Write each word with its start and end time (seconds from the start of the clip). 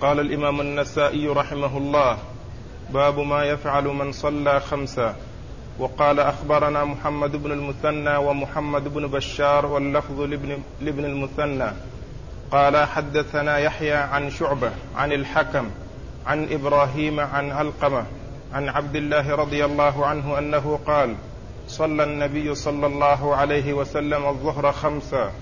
قال 0.00 0.20
الإمام 0.20 0.60
النسائي 0.60 1.28
رحمه 1.28 1.78
الله 1.78 2.18
باب 2.90 3.18
ما 3.18 3.44
يفعل 3.44 3.84
من 3.84 4.12
صلى 4.12 4.60
خمسا 4.60 5.16
وقال 5.78 6.20
أخبرنا 6.20 6.84
محمد 6.84 7.36
بن 7.36 7.52
المثنى 7.52 8.16
ومحمد 8.16 8.94
بن 8.94 9.06
بشار 9.06 9.66
واللفظ 9.66 10.20
لابن, 10.20 10.58
لابن 10.80 11.04
المثنى. 11.04 11.70
قال 12.50 12.76
حدثنا 12.76 13.58
يحيى 13.58 13.94
عن 13.94 14.30
شعبة 14.30 14.70
عن 14.96 15.12
الحكم 15.12 15.70
عن 16.26 16.52
إبراهيم 16.52 17.20
عن 17.20 17.50
علقمة 17.50 18.04
عن 18.52 18.68
عبد 18.68 18.96
الله 18.96 19.34
رضي 19.34 19.64
الله 19.64 20.06
عنه 20.06 20.38
أنه 20.38 20.78
قال 20.86 21.14
صلى 21.68 22.04
النبي 22.04 22.54
صلى 22.54 22.86
الله 22.86 23.36
عليه 23.36 23.72
وسلم 23.72 24.26
الظهر 24.26 24.72
خمسا 24.72 25.32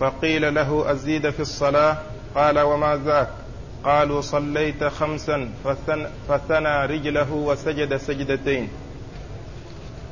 فقيل 0.00 0.54
له 0.54 0.90
أزيد 0.92 1.30
في 1.30 1.40
الصلاة؟ 1.40 1.96
قال 2.34 2.58
وما 2.58 3.00
ذاك؟ 3.04 3.45
قالوا 3.86 4.20
صليت 4.20 4.84
خمسا 4.84 5.48
فثنى, 5.64 6.06
فثنى 6.28 6.86
رجله 6.86 7.32
وسجد 7.32 7.96
سجدتين. 7.96 8.68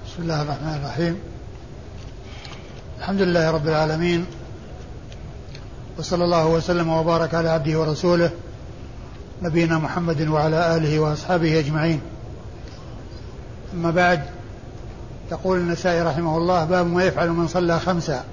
بسم 0.06 0.23
الله 0.23 0.42
الرحمن 0.42 0.80
الرحيم. 0.82 1.19
الحمد 2.98 3.20
لله 3.20 3.51
رب 3.51 3.68
العالمين. 3.68 4.27
وصلى 5.98 6.24
الله 6.24 6.46
وسلم 6.46 6.88
وبارك 6.88 7.34
على 7.34 7.48
عبده 7.48 7.80
ورسوله 7.80 8.30
نبينا 9.42 9.79
محمد 9.79 10.29
وعلى 10.29 10.77
آله 10.77 10.98
وأصحابه 10.98 11.59
أجمعين. 11.59 12.01
أما 13.74 13.91
بعد 13.91 14.23
يقول 15.32 15.59
النسائي 15.59 16.02
رحمه 16.02 16.37
الله 16.38 16.65
باب 16.65 16.87
ما 16.87 17.04
يفعل 17.04 17.30
من 17.30 17.46
صلى 17.48 17.80
خمسا 17.80 18.24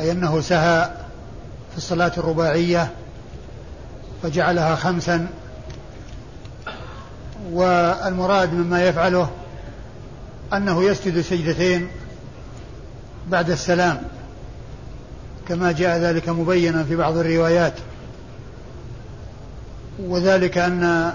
أي 0.00 0.12
أنه 0.12 0.40
سهى 0.40 0.90
في 1.70 1.76
الصلاة 1.76 2.12
الرباعية 2.16 3.03
وجعلها 4.24 4.76
خمسا. 4.76 5.26
والمراد 7.52 8.52
مما 8.52 8.84
يفعله 8.84 9.30
أنه 10.52 10.84
يسجد 10.84 11.20
سجدتين 11.20 11.88
بعد 13.28 13.50
السلام 13.50 14.02
كما 15.48 15.72
جاء 15.72 15.98
ذلك 15.98 16.28
مبينا 16.28 16.84
في 16.84 16.96
بعض 16.96 17.16
الروايات. 17.16 17.74
وذلك 19.98 20.58
أن 20.58 21.12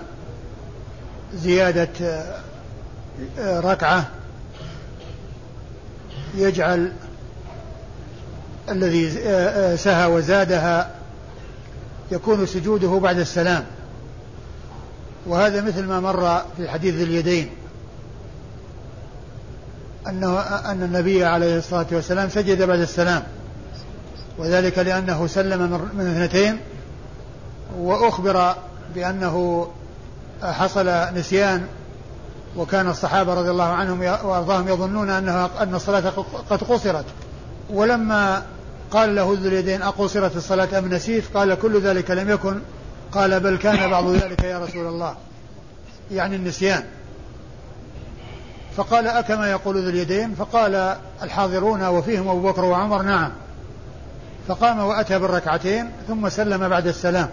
زيادة 1.34 2.24
ركعة 3.40 4.08
يجعل 6.36 6.92
الذي 8.70 9.10
سهى 9.78 10.06
وزادها 10.06 10.99
يكون 12.12 12.46
سجوده 12.46 13.00
بعد 13.00 13.20
السلام. 13.20 13.66
وهذا 15.28 15.62
مثل 15.62 15.86
ما 15.86 16.00
مر 16.00 16.42
في 16.58 16.70
حديث 16.70 16.96
ذي 16.96 17.04
اليدين. 17.04 17.50
أنه 20.08 20.40
أن 20.40 20.84
النبي 20.84 21.26
عليه 21.26 21.58
الصلاة 21.58 21.86
والسلام 21.92 22.30
سجد 22.30 22.62
بعد 22.62 22.80
السلام. 22.80 23.24
وذلك 24.38 24.78
لأنه 24.78 25.28
سلم 25.28 25.90
من 25.94 26.08
اثنتين 26.08 26.60
وأخبر 27.78 28.56
بأنه 28.96 29.68
حصل 30.42 30.90
نسيان 31.16 31.66
وكان 32.58 32.88
الصحابة 32.90 33.34
رضي 33.34 33.50
الله 33.50 33.68
عنهم 33.68 34.02
وأرضاهم 34.02 34.68
يظنون 34.68 35.10
أنها 35.10 35.50
أن 35.60 35.76
الصلاة 35.76 36.10
قد 36.50 36.64
قصرت. 36.64 37.06
ولما 37.70 38.44
قال 38.92 39.16
له 39.16 39.38
ذو 39.42 39.48
اليدين 39.48 39.82
أقصرت 39.82 40.36
الصلاة 40.36 40.80
أم 40.80 40.94
نسيت؟ 40.94 41.24
قال 41.34 41.56
كل 41.56 41.82
ذلك 41.82 42.12
لم 42.12 42.30
يكن. 42.30 42.60
قال 43.12 43.40
بل 43.40 43.58
كان 43.58 43.90
بعض 43.90 44.10
ذلك 44.10 44.44
يا 44.44 44.60
رسول 44.60 44.88
الله. 44.88 45.16
يعني 46.12 46.36
النسيان. 46.36 46.84
فقال 48.78 49.08
أكما 49.08 49.52
يقول 49.52 49.84
ذو 49.84 49.90
اليدين؟ 49.90 50.36
فقال 50.36 50.96
الحاضرون 51.24 51.88
وفيهم 51.88 52.28
أبو 52.28 52.52
بكر 52.52 52.66
وعمر 52.66 53.02
نعم. 53.02 53.32
فقام 54.48 54.80
وأتى 54.80 55.20
بالركعتين 55.20 55.92
ثم 56.08 56.30
سلم 56.30 56.70
بعد 56.70 56.88
السلام. 56.88 57.30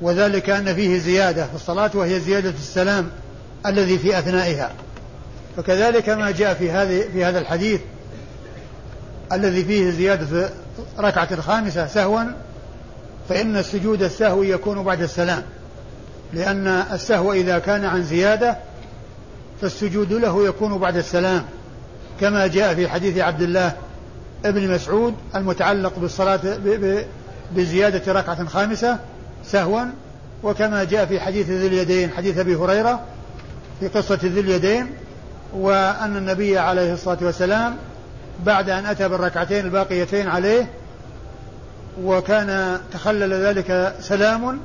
وذلك 0.00 0.50
أن 0.50 0.74
فيه 0.74 0.98
زيادة 0.98 1.46
في 1.46 1.54
الصلاة 1.54 1.90
وهي 1.94 2.20
زيادة 2.20 2.50
السلام 2.50 3.10
الذي 3.66 3.98
في 3.98 4.18
أثنائها. 4.18 4.72
فكذلك 5.56 6.08
ما 6.08 6.30
جاء 6.30 6.54
في 6.54 6.70
هذه 6.70 7.04
في 7.12 7.24
هذا 7.24 7.38
الحديث 7.38 7.80
الذي 9.32 9.64
فيه 9.64 9.90
زيادة 9.90 10.50
ركعة 10.98 11.40
خامسة 11.40 11.86
سهوا 11.86 12.22
فإن 13.28 13.56
السجود 13.56 14.02
السهو 14.02 14.42
يكون 14.42 14.82
بعد 14.82 15.02
السلام. 15.02 15.42
لأن 16.32 16.66
السهو 16.66 17.32
إذا 17.32 17.58
كان 17.58 17.84
عن 17.84 18.02
زيادة 18.02 18.56
فالسجود 19.60 20.12
له 20.12 20.46
يكون 20.46 20.78
بعد 20.78 20.96
السلام. 20.96 21.44
كما 22.20 22.46
جاء 22.46 22.74
في 22.74 22.88
حديث 22.88 23.18
عبد 23.18 23.42
الله 23.42 23.72
ابن 24.44 24.70
مسعود 24.70 25.14
المتعلق 25.34 25.98
بالصلاة 25.98 26.40
بزيادة 27.56 28.12
ركعة 28.12 28.46
خامسة 28.46 28.98
سهوا. 29.44 29.84
وكما 30.42 30.84
جاء 30.84 31.06
في 31.06 31.20
حديث 31.20 31.50
ذي 31.50 31.66
اليدين 31.66 32.10
حديث 32.10 32.38
أبي 32.38 32.54
هريرة 32.54 33.00
في 33.80 33.88
قصة 33.88 34.18
ذي 34.22 34.40
اليدين 34.40 34.86
وأن 35.54 36.16
النبي 36.16 36.58
عليه 36.58 36.92
الصلاة 36.92 37.18
والسلام 37.22 37.76
بعد 38.44 38.70
أن 38.70 38.86
أتى 38.86 39.08
بالركعتين 39.08 39.64
الباقيتين 39.64 40.28
عليه 40.28 40.66
وكان 42.02 42.80
تخلل 42.92 43.32
ذلك 43.32 43.96
سلام 44.00 44.60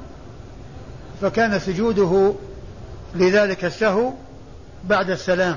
فكان 1.22 1.60
سجوده 1.60 2.34
لذلك 3.16 3.66
السهو 3.66 4.12
بعد 4.84 5.10
السلام. 5.10 5.56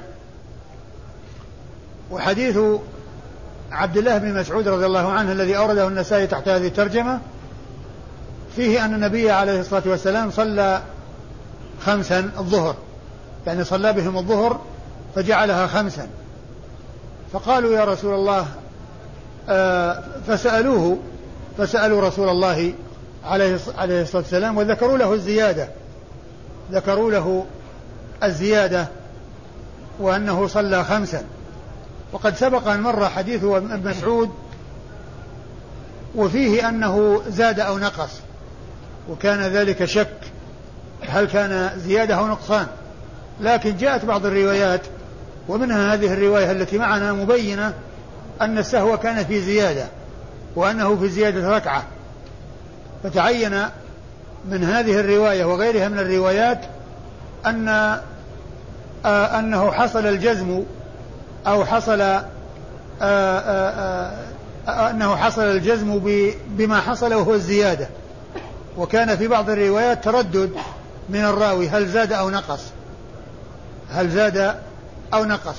وحديث 2.10 2.58
عبد 3.72 3.97
الله 3.97 4.19
بن 4.19 4.41
مسعود 4.41 4.69
رضي 4.69 4.86
الله 4.86 5.12
عنه 5.12 5.32
الذي 5.32 5.56
أورده 5.56 5.88
النسائي 5.88 6.26
تحت 6.26 6.48
هذه 6.48 6.66
الترجمة 6.66 7.20
فيه 8.56 8.84
أن 8.84 8.94
النبي 8.94 9.31
عليه 9.31 9.60
الصلاة 9.60 9.82
والسلام 9.86 10.31
صلى 10.31 10.82
خمسا 11.86 12.19
الظهر 12.19 12.76
يعني 13.46 13.64
صلى 13.64 13.92
بهم 13.92 14.16
الظهر 14.16 14.60
فجعلها 15.14 15.66
خمسا. 15.66 16.08
فقالوا 17.34 17.72
يا 17.74 17.84
رسول 17.84 18.14
الله 18.14 18.46
آه 19.48 20.02
فسألوه 20.26 20.98
فسألوا 21.58 22.00
رسول 22.00 22.28
الله 22.28 22.72
عليه 23.24 23.58
عليه 23.78 24.02
الصلاة 24.02 24.22
والسلام 24.22 24.58
وذكروا 24.58 24.98
له 24.98 25.12
الزيادة. 25.12 25.68
ذكروا 26.72 27.10
له 27.10 27.46
الزيادة 28.22 28.86
وأنه 30.00 30.46
صلى 30.46 30.84
خمسا. 30.84 31.24
وقد 32.12 32.36
سبق 32.36 32.68
أن 32.68 32.80
مر 32.80 33.08
حديث 33.08 33.44
ابن 33.44 33.90
مسعود 33.90 34.30
وفيه 36.14 36.68
أنه 36.68 37.22
زاد 37.28 37.60
أو 37.60 37.78
نقص 37.78 38.10
وكان 39.10 39.40
ذلك 39.40 39.84
شك 39.84 40.18
هل 41.08 41.24
كان 41.24 41.78
زيادة 41.78 42.14
أو 42.14 42.26
نقصان. 42.26 42.66
لكن 43.40 43.76
جاءت 43.76 44.04
بعض 44.04 44.26
الروايات 44.26 44.80
ومنها 45.49 45.94
هذه 45.94 46.12
الرواية 46.12 46.50
التي 46.50 46.78
معنا 46.78 47.12
مبينة 47.12 47.72
أن 48.41 48.59
السهو 48.59 48.99
كان 48.99 49.25
في 49.25 49.41
زيادة 49.41 49.87
وأنه 50.56 50.97
في 50.97 51.09
زيادة 51.09 51.56
ركعة. 51.56 51.82
فتعين 53.03 53.62
من 54.49 54.65
هذه 54.65 55.00
الرواية 55.00 55.44
وغيرها 55.44 55.88
من 55.88 55.99
الروايات 55.99 56.60
أن 57.47 57.69
آه 59.05 59.38
أنه 59.38 59.71
حصل 59.71 60.06
الجزم 60.06 60.62
أو 61.47 61.65
حصل 61.65 62.00
آه 62.00 62.25
آه 63.03 64.11
أنه 64.69 65.16
حصل 65.16 65.43
الجزم 65.43 66.00
بما 66.49 66.81
حصل 66.81 67.15
وهو 67.15 67.34
الزيادة. 67.34 67.88
وكان 68.78 69.16
في 69.16 69.28
بعض 69.28 69.50
الروايات 69.50 70.05
تردد 70.05 70.50
من 71.08 71.25
الراوي 71.25 71.69
هل 71.69 71.87
زاد 71.87 72.12
أو 72.12 72.31
نقص. 72.31 72.61
هل 73.90 74.11
زاد 74.11 74.55
أو 75.14 75.24
نقص. 75.24 75.56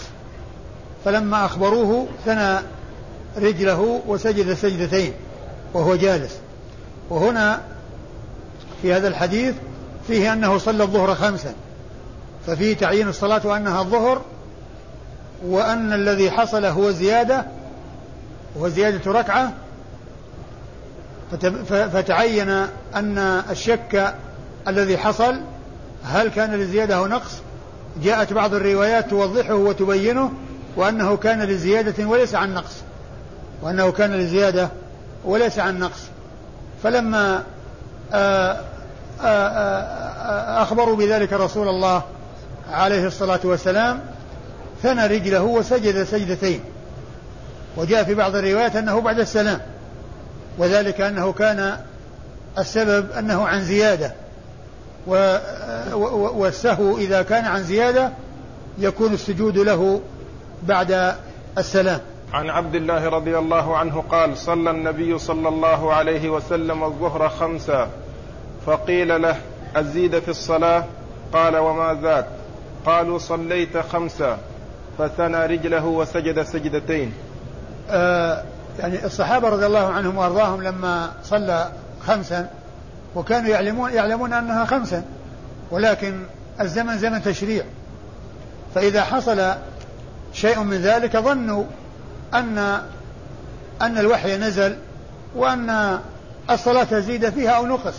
فلما 1.05 1.45
أخبروه 1.45 2.07
ثنى 2.25 2.59
رجله 3.37 4.01
وسجد 4.07 4.53
سجدتين 4.53 5.13
وهو 5.73 5.95
جالس. 5.95 6.37
وهنا 7.09 7.61
في 8.81 8.93
هذا 8.93 9.07
الحديث 9.07 9.55
فيه 10.07 10.33
أنه 10.33 10.57
صلى 10.57 10.83
الظهر 10.83 11.15
خمسا. 11.15 11.53
ففيه 12.47 12.75
تعيين 12.75 13.07
الصلاة 13.07 13.41
وأنها 13.43 13.81
الظهر 13.81 14.21
وأن 15.45 15.93
الذي 15.93 16.31
حصل 16.31 16.65
هو 16.65 16.91
زيادة 16.91 17.45
هو 18.59 18.67
زيادة 18.69 19.11
ركعة. 19.11 19.53
فتعين 21.69 22.49
أن 22.95 23.17
الشك 23.49 24.15
الذي 24.67 24.97
حصل 24.97 25.39
هل 26.03 26.27
كان 26.27 26.53
لزيادة 26.53 26.95
أو 26.95 27.07
نقص؟ 27.07 27.31
جاءت 28.03 28.33
بعض 28.33 28.53
الروايات 28.53 29.09
توضحه 29.09 29.53
وتبينه 29.53 30.31
وأنه 30.75 31.17
كان 31.17 31.41
لزيادة 31.41 32.07
وليس 32.07 32.35
عن 32.35 32.53
نقص. 32.53 32.75
وأنه 33.61 33.91
كان 33.91 34.13
لزيادة 34.13 34.69
وليس 35.25 35.59
عن 35.59 35.79
نقص. 35.79 36.01
فلما 36.83 37.43
آه، 38.13 38.59
آه، 39.21 39.25
آه، 39.25 40.63
أخبروا 40.63 40.95
بذلك 40.95 41.33
رسول 41.33 41.67
الله 41.67 42.03
عليه 42.71 43.07
الصلاة 43.07 43.39
والسلام 43.43 43.99
ثنى 44.83 45.07
رجله 45.07 45.41
وسجد 45.41 46.03
سجدتين. 46.03 46.59
وجاء 47.77 48.03
في 48.03 48.15
بعض 48.15 48.35
الروايات 48.35 48.75
أنه 48.75 49.01
بعد 49.01 49.19
السلام. 49.19 49.61
وذلك 50.57 51.01
أنه 51.01 51.33
كان 51.33 51.77
السبب 52.57 53.11
أنه 53.11 53.47
عن 53.47 53.63
زيادة. 53.63 54.13
والسهو 55.07 56.97
إذا 56.97 57.21
كان 57.21 57.45
عن 57.45 57.63
زيادة 57.63 58.11
يكون 58.77 59.13
السجود 59.13 59.57
له 59.57 60.01
بعد 60.63 61.15
السلام. 61.57 61.99
عن 62.33 62.49
عبد 62.49 62.75
الله 62.75 63.09
رضي 63.09 63.37
الله 63.37 63.77
عنه 63.77 64.03
قال 64.11 64.37
صلى 64.37 64.71
النبي 64.71 65.17
صلى 65.17 65.49
الله 65.49 65.93
عليه 65.93 66.29
وسلم 66.29 66.83
الظهر 66.83 67.29
خمسا 67.29 67.89
فقيل 68.65 69.21
له 69.21 69.35
أزيد 69.75 70.19
في 70.19 70.29
الصلاة؟ 70.29 70.83
قال 71.33 71.57
وما 71.57 71.99
ذاك؟ 72.01 72.25
قالوا 72.85 73.19
صليت 73.19 73.77
خمسا 73.77 74.37
فثنى 74.97 75.45
رجله 75.45 75.85
وسجد 75.85 76.43
سجدتين. 76.43 77.13
آه 77.89 78.43
يعني 78.79 79.05
الصحابة 79.05 79.49
رضي 79.49 79.65
الله 79.65 79.87
عنهم 79.87 80.17
وأرضاهم 80.17 80.63
لما 80.63 81.11
صلى 81.23 81.71
خمسا 82.07 82.49
وكانوا 83.15 83.49
يعلمون 83.49 83.91
يعلمون 83.91 84.33
أنها 84.33 84.65
خمسا 84.65 85.03
ولكن 85.71 86.23
الزمن 86.61 86.97
زمن 86.97 87.23
تشريع. 87.23 87.63
فإذا 88.75 89.03
حصل 89.03 89.53
شيء 90.33 90.59
من 90.59 90.77
ذلك 90.77 91.17
ظنوا 91.17 91.63
أن 92.33 92.57
أن 93.81 93.97
الوحي 93.97 94.37
نزل 94.37 94.75
وأن 95.35 95.99
الصلاة 96.49 96.83
تزيد 96.83 97.29
فيها 97.29 97.51
أو 97.51 97.65
نقص. 97.65 97.95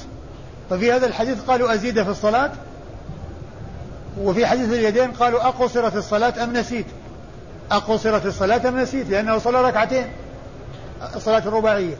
ففي 0.70 0.92
هذا 0.92 1.06
الحديث 1.06 1.40
قالوا 1.42 1.74
أزيد 1.74 2.02
في 2.02 2.10
الصلاة 2.10 2.50
وفي 4.20 4.46
حديث 4.46 4.68
اليدين 4.68 5.10
قالوا 5.10 5.48
أقصرت 5.48 5.96
الصلاة 5.96 6.44
أم 6.44 6.52
نسيت؟ 6.52 6.86
أقصرت 7.70 8.26
الصلاة 8.26 8.68
أم 8.68 8.80
نسيت؟ 8.80 9.10
لأنه 9.10 9.38
صلى 9.38 9.62
ركعتين 9.62 10.06
الصلاة 11.16 11.38
الرباعية. 11.38 11.94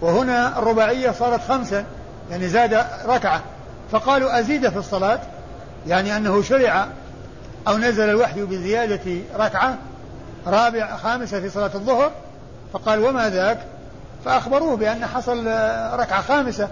وهنا 0.00 0.58
الرباعية 0.58 1.10
صارت 1.10 1.40
خمسا 1.48 1.84
يعني 2.30 2.48
زاد 2.48 2.86
ركعة. 3.06 3.42
فقالوا 3.92 4.40
أزيد 4.40 4.68
في 4.68 4.76
الصلاة 4.76 5.20
يعني 5.86 6.16
أنه 6.16 6.42
شرع 6.42 6.86
أو 7.68 7.78
نزل 7.78 8.10
الوحي 8.10 8.42
بزيادة 8.42 9.20
ركعة 9.36 9.78
رابع 10.46 10.96
خامسة 10.96 11.40
في 11.40 11.50
صلاة 11.50 11.70
الظهر. 11.74 12.12
فقال 12.72 13.04
وما 13.04 13.30
ذاك؟ 13.30 13.58
فأخبروه 14.24 14.76
بأن 14.76 15.06
حصل 15.06 15.46
ركعة 15.92 16.22
خامسة 16.22 16.68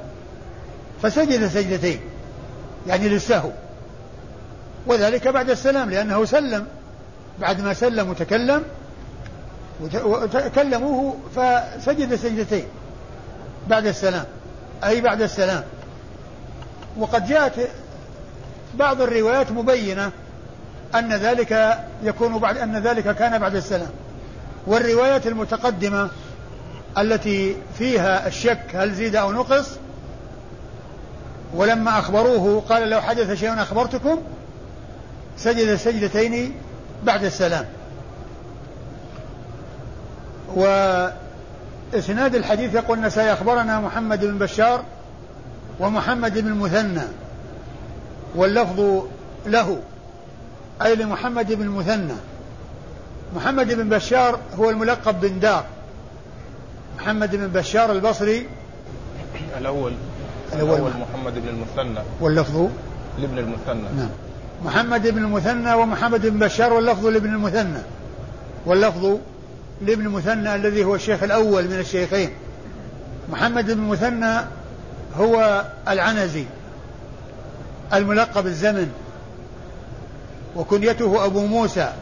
فسجد 1.03 1.49
سجدتين 1.49 2.01
يعني 2.87 3.09
للسهو. 3.09 3.51
وذلك 4.87 5.29
بعد 5.29 5.51
السلام 5.51 5.91
لأنه 5.91 6.25
سلم. 6.25 6.67
بعد 7.41 7.61
ما 7.61 7.75
سلم 7.75 8.11
وتكلم 8.11 8.63
وكلموه 9.81 11.17
فسجد 11.37 12.15
سجدتين 12.15 12.65
بعد 13.69 13.87
السلام. 13.87 14.25
أي 14.85 15.01
بعد 15.01 15.23
السلام. 15.23 15.65
وقد 16.99 17.27
جاءت 17.27 17.69
بعض 18.75 19.03
الروايات 19.03 19.53
مبينة 19.53 20.11
أن 20.95 21.13
ذلك 21.13 21.79
يكون 22.03 22.39
بعد 22.39 22.59
أن 22.59 22.77
ذلك 22.77 23.17
كان 23.17 23.39
بعد 23.39 23.55
السلام. 23.55 23.91
والروايات 24.67 25.27
المتقدمة 25.27 26.09
التي 26.99 27.57
فيها 27.79 28.27
الشك 28.27 28.65
هل 28.75 28.95
زيد 28.95 29.17
أو 29.17 29.33
نقص 29.33 29.69
ولما 31.55 31.99
أخبروه 31.99 32.63
قال 32.69 32.91
لو 32.91 33.01
حدث 33.01 33.41
شيء 33.41 33.63
أخبرتكم 33.63 34.19
سجد 35.37 35.77
سجدتين 35.77 36.55
بعد 37.05 37.25
السلام. 37.25 37.65
وإسناد 41.95 42.35
الحديث 42.35 42.75
يقول 42.75 42.99
النسائي 42.99 43.33
أخبرنا 43.33 43.81
محمد 43.81 44.25
بن 44.25 44.39
بشار 44.39 44.85
ومحمد 45.81 46.39
بن 46.39 46.47
المثنى 46.47 47.03
واللفظ 48.35 49.03
له 49.47 49.81
أي 50.83 50.97
لمحمد 50.97 51.53
بن 51.53 51.63
المثنى. 51.63 52.15
محمد 53.37 53.73
بن 53.73 53.89
بشار 53.89 54.39
هو 54.59 54.71
الملقب 54.71 55.21
بن 55.21 55.41
دار 55.41 55.65
محمد 56.99 57.37
بن 57.37 57.47
بشار 57.47 57.93
البصري 57.93 58.47
الأول 59.59 59.93
الأول, 60.53 60.75
الأول 60.75 60.91
محمد 60.91 61.35
بن 61.35 61.49
المثنى. 61.49 62.01
واللفظ؟ 62.21 62.69
لابن 63.19 63.39
المثنى. 63.39 63.89
نعم. 63.97 64.09
محمد 64.65 65.09
بن 65.09 65.19
المثنى 65.19 65.75
ومحمد 65.75 66.27
بن 66.27 66.39
بشار 66.39 66.73
واللفظ 66.73 67.07
لابن 67.07 67.35
المثنى. 67.35 67.83
واللفظ؟ 68.67 69.19
لابن 69.83 70.07
المثنى 70.07 70.55
الذي 70.55 70.85
هو 70.85 70.95
الشيخ 70.95 71.23
الأول 71.23 71.65
من 71.65 71.79
الشيخين. 71.79 72.31
محمد 73.29 73.65
بن 73.65 73.73
المثنى 73.73 74.37
هو 75.17 75.65
العنزي 75.89 76.45
الملقب 77.93 78.47
الزمن 78.47 78.93
وكنيته 80.57 81.25
أبو 81.25 81.47
موسى 81.47 81.93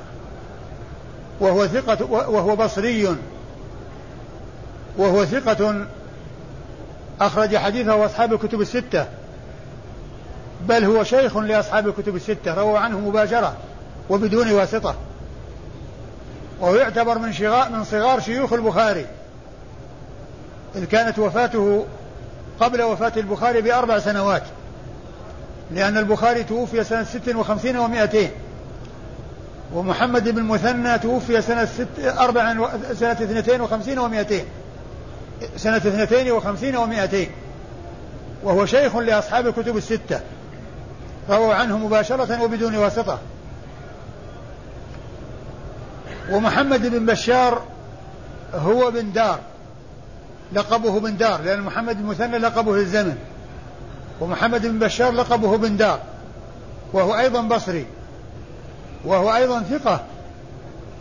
وهو 1.41 1.67
ثقة 1.67 2.05
وهو 2.11 2.57
بصري 2.57 3.17
وهو 4.99 5.25
ثقة 5.25 5.87
أخرج 7.21 7.57
حديثه 7.57 8.05
أصحاب 8.05 8.33
الكتب 8.33 8.61
الستة. 8.61 9.07
بل 10.69 10.85
هو 10.85 11.05
شيخ 11.05 11.37
لأصحاب 11.37 11.89
الكتب 11.89 12.17
الستة 12.17 12.55
رووا 12.55 12.79
عنه 12.79 13.01
مباشرة 13.01 13.57
وبدون 14.11 14.53
واسطة. 14.53 14.95
وهو 16.61 16.75
يعتبر 16.75 17.19
من 17.19 17.29
من 17.73 17.85
صغار 17.85 18.21
شيوخ 18.21 18.53
البخاري 18.53 19.07
إذ 20.77 20.85
كانت 20.85 21.19
وفاته 21.19 21.87
قبل 22.61 22.83
وفاة 22.83 23.13
البخاري 23.17 23.61
بأربع 23.61 23.99
سنوات 23.99 24.43
لأن 25.71 25.99
البخاري 25.99 26.45
توفي 26.45 26.85
سنة 26.85 27.05
ست 27.05 27.35
وخمسين 27.35 27.77
ومائتين 27.77 28.31
ومحمد 29.75 30.29
بن 30.29 30.39
المثنى 30.39 30.99
توفي 30.99 31.43
سنة 31.43 31.65
ست 31.65 32.05
أربع 32.19 32.61
و... 32.61 32.69
سنة 32.95 33.13
اثنتين 33.13 33.61
وخمسين 33.61 33.99
ومائتين 33.99 34.45
سنة 35.57 35.77
اثنتين 35.77 36.33
وخمسين 36.33 36.77
ومائتين 36.77 37.31
وهو 38.43 38.67
شيخ 38.67 38.97
لأصحاب 38.97 39.47
الكتب 39.47 39.77
الستة 39.77 40.21
رووا 41.31 41.55
عنه 41.55 41.79
مباشرة 41.79 42.43
وبدون 42.43 42.77
واسطة. 42.77 43.19
ومحمد 46.31 46.87
بن 46.87 47.07
بشار 47.07 47.63
هو 48.55 48.91
بن 48.91 49.13
دار 49.13 49.41
لقبه 50.53 51.01
بن 51.01 51.17
دار 51.17 51.43
لأن 51.43 51.61
محمد 51.61 52.03
بن 52.03 52.09
مثنى 52.09 52.39
لقبه 52.39 52.75
الزمن 52.75 53.17
ومحمد 54.21 54.67
بن 54.67 54.79
بشار 54.79 55.13
لقبه 55.13 55.57
بن 55.57 55.77
دار 55.77 56.01
وهو 56.93 57.19
أيضا 57.19 57.41
بصري 57.41 57.87
وهو 59.05 59.35
أيضا 59.35 59.63
ثقة 59.63 60.05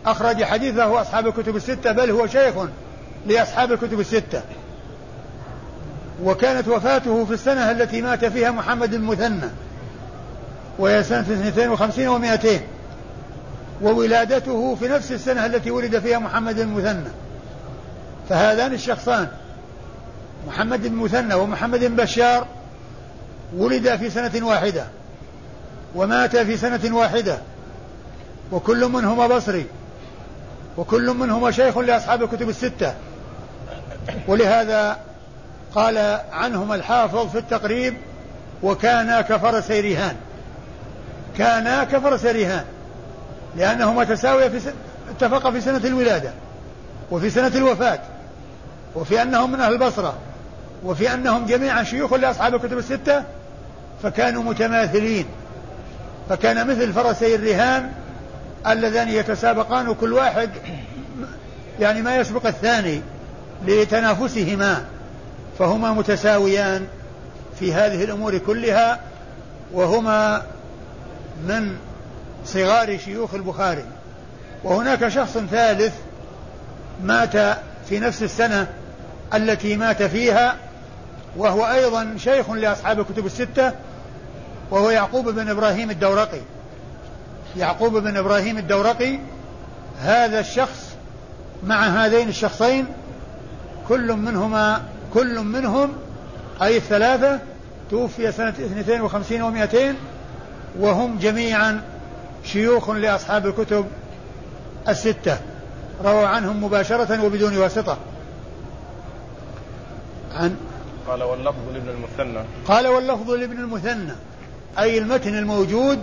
أخرج 0.06 0.44
حديثه 0.44 1.02
أصحاب 1.02 1.28
الكتب 1.28 1.56
الستة 1.56 1.92
بل 1.92 2.12
هو 2.12 2.28
شيخ 2.28 2.54
لأصحاب 3.28 3.72
الكتب 3.72 4.00
الستة. 4.00 4.42
وكانت 6.24 6.68
وفاته 6.68 7.26
في 7.26 7.34
السنة 7.34 7.72
التي 7.72 8.02
مات 8.02 8.26
فيها 8.26 8.52
محمد 8.52 8.94
المثنى 8.94 9.50
وهي 10.80 11.04
سنة 11.04 11.20
52 11.20 12.38
و200 12.38 12.48
وولادته 13.82 14.76
في 14.76 14.88
نفس 14.88 15.12
السنة 15.12 15.46
التي 15.46 15.72
ولد 15.72 16.00
فيها 16.00 16.20
محمد 16.20 16.60
المثنى 16.60 17.10
فهذان 18.30 18.74
الشخصان 18.74 19.28
محمد 20.48 20.88
بن 20.88 20.96
مثنى 20.96 21.34
ومحمد 21.34 21.84
بشار 21.96 22.48
ولدا 23.58 23.98
في 23.98 24.10
سنة 24.10 24.48
واحدة 24.48 24.86
ومات 25.96 26.38
في 26.38 26.58
سنة 26.58 26.96
واحدة 26.96 27.38
وكل 28.52 28.86
منهما 28.86 29.28
بصري 29.28 29.66
وكل 30.78 31.14
منهما 31.14 31.52
شيخ 31.52 31.78
لأصحاب 31.78 32.24
الكتب 32.24 32.50
الستة. 32.50 32.94
ولهذا 34.28 34.98
قال 35.76 36.20
عنهما 36.32 36.76
الحافظ 36.76 37.32
في 37.32 37.38
التقريب 37.38 37.98
وكانا 38.64 39.22
كفرسي 39.22 39.82
رهان 39.82 40.16
كانا 41.38 41.84
كفرسي 41.84 42.32
رهان 42.32 42.66
لأنهما 43.58 44.04
تساويا 44.04 44.50
في 44.50 44.74
اتفقا 45.10 45.52
في 45.52 45.62
سنة 45.62 45.82
الولادة 45.86 46.32
وفي 47.12 47.30
سنة 47.30 47.52
الوفاة 47.56 48.00
وفي 48.96 49.22
أنهم 49.22 49.52
من 49.52 49.60
أهل 49.60 49.74
البصرة 49.74 50.18
وفي 50.84 51.14
أنهم 51.14 51.46
جميعا 51.46 51.84
شيوخ 51.84 52.14
لأصحاب 52.14 52.56
الكتب 52.56 52.78
الستة 52.78 53.24
فكانوا 54.04 54.44
متماثلين. 54.44 55.26
فكان 56.30 56.68
مثل 56.68 56.94
فرسي 56.94 57.36
الرهان 57.36 57.92
اللذان 58.68 59.10
يتسابقان 59.10 59.94
كل 59.94 60.14
واحد 60.14 60.50
يعني 61.80 62.02
ما 62.02 62.18
يسبق 62.18 62.48
الثاني 62.48 63.02
لتنافسهما 63.66 64.86
فهما 65.60 65.94
متساويان 65.94 66.88
في 67.60 67.74
هذه 67.74 68.04
الأمور 68.04 68.38
كلها 68.38 69.00
وهما 69.74 70.44
من 71.48 71.76
صغار 72.46 72.98
شيوخ 72.98 73.34
البخاري. 73.34 73.86
وهناك 74.64 75.08
شخص 75.08 75.38
ثالث 75.38 75.94
مات 77.04 77.58
في 77.90 78.00
نفس 78.00 78.24
السنة 78.24 78.68
التي 79.34 79.78
مات 79.78 80.04
فيها 80.04 80.56
وهو 81.38 81.66
أيضا 81.66 82.16
شيخ 82.18 82.50
لأصحاب 82.50 83.00
الكتب 83.00 83.26
الستة 83.26 83.72
وهو 84.72 84.90
يعقوب 84.90 85.30
بن 85.30 85.50
إبراهيم 85.50 85.92
الدورقي. 85.92 86.42
يعقوب 87.58 87.98
بن 87.98 88.18
إبراهيم 88.18 88.58
الدورقي 88.58 89.20
هذا 90.02 90.40
الشخص 90.40 90.96
مع 91.64 91.88
هذين 91.88 92.30
الشخصين 92.30 92.86
كل 93.88 94.14
منهما 94.14 94.82
كل 95.14 95.40
منهم 95.40 95.94
أي 96.62 96.78
الثلاثة 96.78 97.40
توفي 97.92 98.32
سنة 98.32 98.50
52 98.50 99.68
و200 99.68 99.78
وهم 100.80 101.18
جميعا 101.20 101.82
شيوخ 102.46 102.90
لأصحاب 102.90 103.46
الكتب 103.46 103.86
الستة 104.88 105.38
روى 106.04 106.26
عنهم 106.26 106.64
مباشرة 106.64 107.26
وبدون 107.26 107.58
واسطة. 107.58 107.98
عن 110.36 110.56
قال 111.08 111.24
واللفظ 111.24 111.70
لابن 111.74 111.90
المثنى. 111.90 112.44
قال 112.68 112.88
واللفظ 112.88 113.32
لابن 113.32 113.58
المثنى 113.58 114.14
أي 114.80 114.98
المتن 114.98 115.38
الموجود 115.38 116.00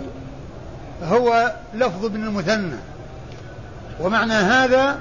هو 1.03 1.53
لفظ 1.73 2.05
ابن 2.05 2.23
المثنى. 2.23 2.77
ومعنى 3.99 4.33
هذا 4.33 4.99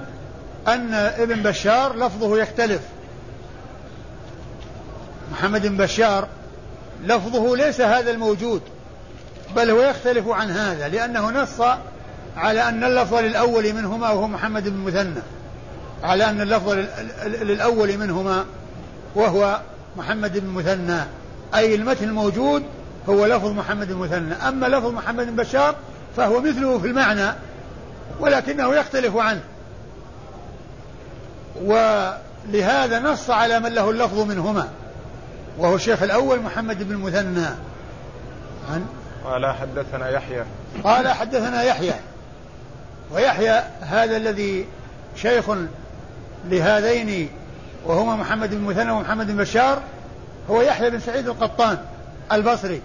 أن 0.68 0.94
ابن 0.94 1.42
بشار 1.42 1.96
لفظه 1.96 2.38
يختلف. 2.38 2.80
محمد 5.32 5.66
بن 5.66 5.76
بشار 5.76 6.28
لفظه 7.04 7.56
ليس 7.56 7.80
هذا 7.80 8.11
الموجود. 8.11 8.62
بل 9.56 9.71
هو 9.71 9.80
يختلف 9.80 10.28
عن 10.28 10.50
هذا 10.50 10.88
لأنه 10.88 11.30
نص 11.30 11.61
على 12.37 12.68
أن 12.68 12.85
اللفظ 12.85 13.14
للأول 13.14 13.73
منهما 13.73 14.11
وهو 14.11 14.28
محمد 14.28 14.68
بن 14.68 14.76
مثنى. 14.76 15.23
على 16.02 16.30
أن 16.30 16.40
اللفظ 16.40 16.78
للأول 17.25 17.99
منهما 17.99 18.44
وهو 19.14 19.61
محمد 19.97 20.38
بن 20.38 20.49
مثنى. 20.49 21.00
أي 21.54 21.75
المتن 21.75 22.04
الموجود 22.04 22.62
هو 23.09 23.26
لفظ 23.26 23.49
محمد 23.49 23.88
بن 23.88 23.99
مثنى. 23.99 24.35
أما 24.35 24.66
لفظ 24.66 24.87
محمد 24.87 25.26
بن 25.26 25.37
بشار 25.37 25.75
فهو 26.16 26.40
مثله 26.40 26.78
في 26.78 26.87
المعنى 26.87 27.32
ولكنه 28.21 28.75
يختلف 28.75 29.16
عنه. 29.16 29.42
ولهذا 31.62 33.00
نص 33.00 33.30
على 33.30 33.61
من 33.61 33.73
له 33.73 33.90
اللفظ 33.90 34.18
منهما 34.18 34.68
وهو 35.59 35.75
الشيخ 35.75 36.02
الأول 36.02 36.40
محمد 36.40 36.88
بن 36.88 36.94
المثنى 36.94 37.47
عن 38.71 38.87
قال 39.25 39.47
حدثنا 39.47 40.09
يحيى. 40.09 40.45
قال 40.85 41.09
حدثنا 41.09 41.62
يحيى. 41.62 41.95
ويحيى 43.12 43.62
هذا 43.81 44.17
الذي 44.17 44.67
شيخ 45.17 45.45
لهذين 46.49 47.29
وهما 47.87 48.17
محمد 48.17 48.50
بن 48.50 48.61
مثنى 48.61 48.91
ومحمد 48.91 49.26
بن 49.26 49.37
بشار 49.37 49.83
هو 50.50 50.62
يحيى 50.62 50.91
بن 50.91 51.00
سعيد 51.00 51.29
القطان 51.29 51.79
البصري. 52.33 52.83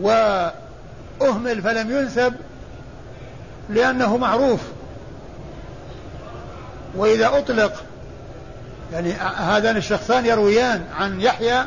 وأهمل 0.00 1.62
فلم 1.62 1.90
ينسب 1.90 2.34
لأنه 3.70 4.16
معروف. 4.16 4.60
وإذا 6.96 7.38
أطلق 7.38 7.84
يعني 8.92 9.12
هذان 9.36 9.76
الشخصان 9.76 10.26
يرويان 10.26 10.84
عن 10.98 11.20
يحيى 11.20 11.64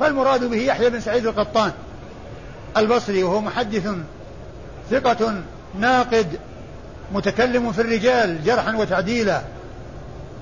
فالمراد 0.00 0.44
به 0.44 0.56
يحيى 0.56 0.90
بن 0.90 1.00
سعيد 1.00 1.26
القطان. 1.26 1.72
البصري 2.76 3.22
وهو 3.22 3.40
محدث 3.40 3.88
ثقة 4.90 5.34
ناقد 5.80 6.26
متكلم 7.12 7.72
في 7.72 7.80
الرجال 7.80 8.44
جرحا 8.44 8.76
وتعديلا 8.76 9.42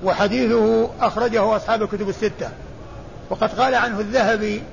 وحديثه 0.03 0.89
أخرجه 1.01 1.55
أصحاب 1.55 1.83
الكتب 1.83 2.09
الستة. 2.09 2.49
وقد 3.29 3.59
قال 3.59 3.75
عنه 3.75 3.99
الذهبي 3.99 4.63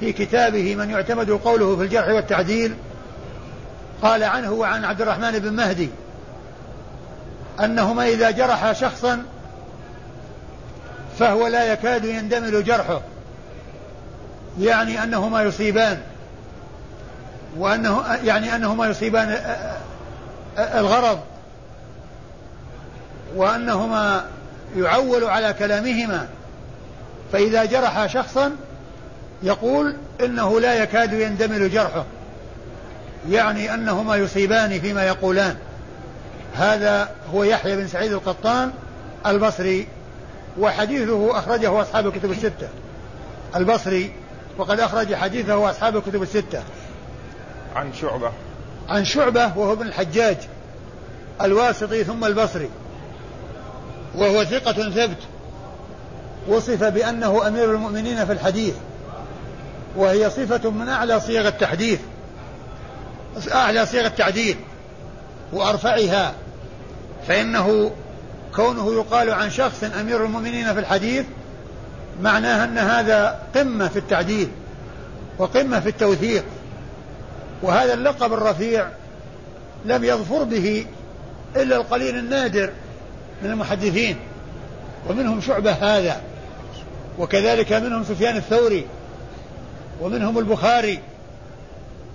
في 0.00 0.12
كتابه 0.12 0.74
من 0.74 0.90
يعتمد 0.90 1.30
قوله 1.30 1.76
في 1.76 1.82
الجرح 1.82 2.08
والتعديل 2.08 2.74
قال 4.02 4.22
عنه 4.22 4.52
وعن 4.52 4.84
عبد 4.84 5.00
الرحمن 5.00 5.38
بن 5.38 5.52
مهدي 5.52 5.88
أنهما 7.60 8.08
إذا 8.08 8.30
جرح 8.30 8.72
شخصا 8.72 9.22
فهو 11.18 11.46
لا 11.46 11.72
يكاد 11.72 12.04
يندمل 12.04 12.64
جرحه 12.64 13.00
يعني 14.60 15.02
أنهما 15.02 15.42
يصيبان. 15.42 16.00
وأنه 17.56 18.04
يعني 18.24 18.56
أنهما 18.56 18.86
يصيبان 18.86 19.38
الغرض. 20.58 21.20
وأنهما 23.36 24.24
يعول 24.76 25.24
على 25.24 25.52
كلامهما. 25.52 26.28
فإذا 27.32 27.64
جرح 27.64 28.06
شخصا 28.06 28.52
يقول 29.42 29.96
إنه 30.20 30.60
لا 30.60 30.74
يكاد 30.74 31.12
يندمل 31.12 31.70
جرحه. 31.70 32.04
يعني 33.30 33.74
أنهما 33.74 34.16
يصيبان 34.16 34.80
فيما 34.80 35.04
يقولان. 35.04 35.56
هذا 36.54 37.10
هو 37.34 37.44
يحيى 37.44 37.76
بن 37.76 37.88
سعيد 37.88 38.12
القطان 38.12 38.72
البصري 39.26 39.86
وحديثه 40.58 41.38
أخرجه 41.38 41.82
أصحاب 41.82 42.06
الكتب 42.06 42.30
الستة. 42.30 42.68
البصري 43.56 44.12
وقد 44.58 44.80
أخرج 44.80 45.14
حديثه 45.14 45.70
أصحاب 45.70 45.96
الكتب 45.96 46.22
الستة. 46.22 46.62
عن 47.76 47.92
شعبة. 47.94 48.32
عن 48.88 49.04
شعبة 49.04 49.58
وهو 49.58 49.72
ابن 49.72 49.86
الحجاج 49.86 50.36
الواسطي 51.42 52.04
ثم 52.04 52.24
البصري. 52.24 52.68
وهو 54.14 54.44
ثقة 54.44 54.90
ثبت. 54.90 55.18
وصف 56.48 56.84
بأنه 56.84 57.48
أمير 57.48 57.70
المؤمنين 57.74 58.26
في 58.26 58.32
الحديث. 58.32 58.74
وهي 59.96 60.30
صفة 60.30 60.70
من 60.70 60.88
أعلى 60.88 61.20
صيغ 61.20 61.48
التحديث. 61.48 62.00
أعلى 63.52 63.86
صيغ 63.86 64.06
التعديل. 64.06 64.56
وأرفعها. 65.52 66.34
فإنه 67.28 67.90
كونه 68.54 68.92
يقال 68.94 69.30
عن 69.30 69.50
شخص 69.50 69.84
أمير 70.00 70.24
المؤمنين 70.24 70.74
في 70.74 70.80
الحديث 70.80 71.24
معناه 72.22 72.64
أن 72.64 72.78
هذا 72.78 73.42
قمة 73.54 73.88
في 73.88 73.98
التعديل. 73.98 74.48
وقمة 75.38 75.80
في 75.80 75.88
التوثيق. 75.88 76.44
وهذا 77.62 77.94
اللقب 77.94 78.32
الرفيع 78.32 78.86
لم 79.84 80.04
يظفر 80.04 80.42
به 80.44 80.86
إلا 81.56 81.76
القليل 81.76 82.18
النادر 82.18 82.70
من 83.42 83.50
المحدثين 83.50 84.16
ومنهم 85.08 85.40
شعبة 85.40 85.72
هذا 85.72 86.20
وكذلك 87.18 87.72
منهم 87.72 88.04
سفيان 88.04 88.36
الثوري 88.36 88.86
ومنهم 90.00 90.38
البخاري 90.38 91.00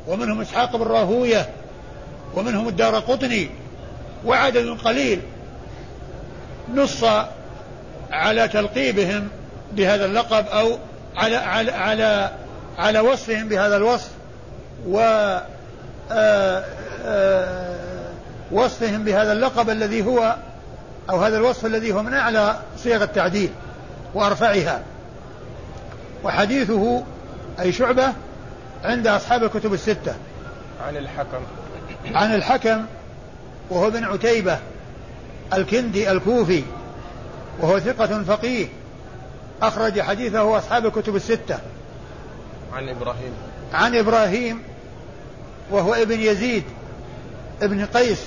ومنهم 0.08 0.42
إسحاق 0.42 0.76
بن 0.76 0.84
راهوية 0.84 1.50
ومنهم 2.36 2.68
الدار 2.68 3.00
قطني 3.00 3.50
وعدد 4.26 4.78
قليل 4.86 5.22
نص 6.76 7.04
على 8.12 8.48
تلقيبهم 8.48 9.28
بهذا 9.72 10.06
اللقب 10.06 10.48
أو 10.48 10.78
على 11.16 11.36
على 11.36 11.72
على 11.72 12.32
على 12.78 13.00
وصفهم 13.00 13.48
بهذا 13.48 13.78
الوصف. 13.78 14.10
و 14.88 15.00
آه، 16.12 16.64
آه، 17.06 17.68
وصفهم 18.52 19.04
بهذا 19.04 19.32
اللقب 19.34 19.70
الذي 19.70 20.06
هو 20.06 20.36
أو 21.10 21.20
هذا 21.20 21.38
الوصف 21.38 21.66
الذي 21.66 21.94
هو 21.94 22.04
من 22.04 22.14
أعلى 22.14 22.60
صيغ 22.78 23.04
التعديل 23.04 23.50
وأرفعها. 24.14 24.82
وحديثه 26.24 27.04
أي 27.60 27.72
شعبة 27.72 28.14
عند 28.84 29.08
أصحاب 29.08 29.44
الكتب 29.44 29.74
الستة. 29.74 30.16
عن 30.88 30.98
الحكم. 30.98 31.40
عن 32.14 32.36
الحكم 32.36 32.86
وهو 33.70 33.90
بن 33.90 34.04
عتيبة 34.04 34.60
الكندي 35.54 36.12
الكوفي 36.12 36.64
وهو 37.60 37.80
ثقة 37.80 38.24
فقيه 38.24 38.68
أخرج 39.62 40.02
حديثه 40.02 40.58
أصحاب 40.58 40.86
الكتب 40.86 41.16
الستة. 41.16 41.60
عن 42.74 42.90
إبراهيم. 42.90 43.34
عن 43.74 43.96
إبراهيم 43.96 44.64
وهو 45.72 45.94
ابن 45.94 46.20
يزيد 46.20 46.64
ابن 47.62 47.86
قيس 47.86 48.24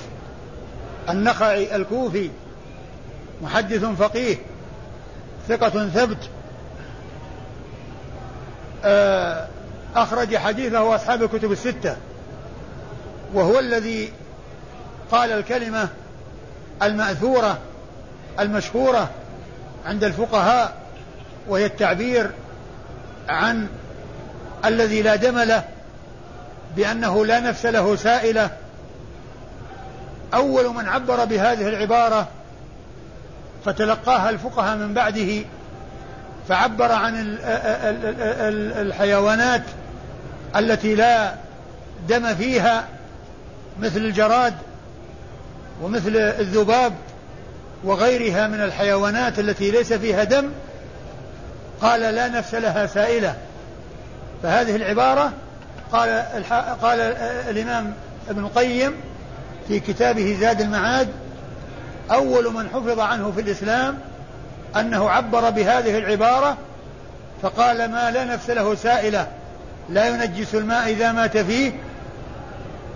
النخعي 1.09 1.75
الكوفي 1.75 2.29
محدث 3.41 3.85
فقيه 3.85 4.37
ثقة 5.47 5.87
ثبت. 5.87 6.29
آه، 8.83 9.47
أخرج 9.95 10.37
حديثه 10.37 10.95
أصحاب 10.95 11.23
الكتب 11.23 11.51
الستة. 11.51 11.97
وهو 13.33 13.59
الذي 13.59 14.13
قال 15.11 15.31
الكلمة 15.31 15.89
المأثورة 16.83 17.57
المشهورة 18.39 19.09
عند 19.85 20.03
الفقهاء 20.03 20.81
وهي 21.47 21.65
التعبير 21.65 22.31
عن 23.29 23.67
الذي 24.65 25.01
لا 25.01 25.15
دم 25.15 25.39
له 25.39 25.63
بأنه 26.75 27.25
لا 27.25 27.39
نفس 27.39 27.65
له 27.65 27.95
سائلة. 27.95 28.49
أول 30.33 30.67
من 30.67 30.87
عبر 30.87 31.25
بهذه 31.25 31.67
العبارة 31.67 32.27
فتلقاها 33.65 34.29
الفقهاء 34.29 34.77
من 34.77 34.93
بعده 34.93 35.45
فعبر 36.49 36.91
عن 36.91 37.37
الحيوانات 38.77 39.61
التي 40.55 40.95
لا 40.95 41.33
دم 42.09 42.35
فيها 42.35 42.87
مثل 43.79 43.97
الجراد 43.97 44.53
ومثل 45.81 46.15
الذباب 46.15 46.93
وغيرها 47.83 48.47
من 48.47 48.61
الحيوانات 48.61 49.39
التي 49.39 49.71
ليس 49.71 49.93
فيها 49.93 50.23
دم 50.23 50.49
قال 51.81 51.99
لا 51.99 52.27
نفس 52.27 52.55
لها 52.55 52.85
سائلة. 52.85 53.35
فهذه 54.43 54.75
العبارة 54.75 55.33
قال 55.91 56.25
قال 56.81 56.99
الإمام 57.49 57.93
ابن 58.29 58.43
القيم 58.43 58.93
في 59.67 59.79
كتابه 59.79 60.37
زاد 60.39 60.61
المعاد 60.61 61.07
أول 62.11 62.53
من 62.53 62.69
حفظ 62.69 62.99
عنه 62.99 63.31
في 63.31 63.41
الإسلام 63.41 63.97
أنه 64.75 65.09
عبر 65.09 65.49
بهذه 65.49 65.97
العبارة 65.97 66.57
فقال 67.41 67.91
ما 67.91 68.11
لا 68.11 68.25
نفس 68.25 68.49
له 68.49 68.75
سائلة 68.75 69.27
لا 69.89 70.07
ينجس 70.07 70.55
الماء 70.55 70.89
إذا 70.89 71.11
مات 71.11 71.37
فيه. 71.37 71.71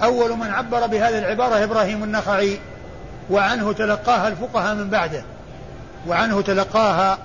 أول 0.04 0.38
من 0.38 0.48
عبر 0.48 0.88
بهذه 0.88 1.18
العبارة 1.18 1.64
إبراهيم 1.64 2.04
النخعي 2.04 2.60
وعنه 3.30 3.74
تلقاها 3.74 4.28
الفقهاء 4.28 4.76
من 4.76 4.90
بعده 4.90 5.24
وعنه 6.08 6.42
تلقاها 6.42 7.18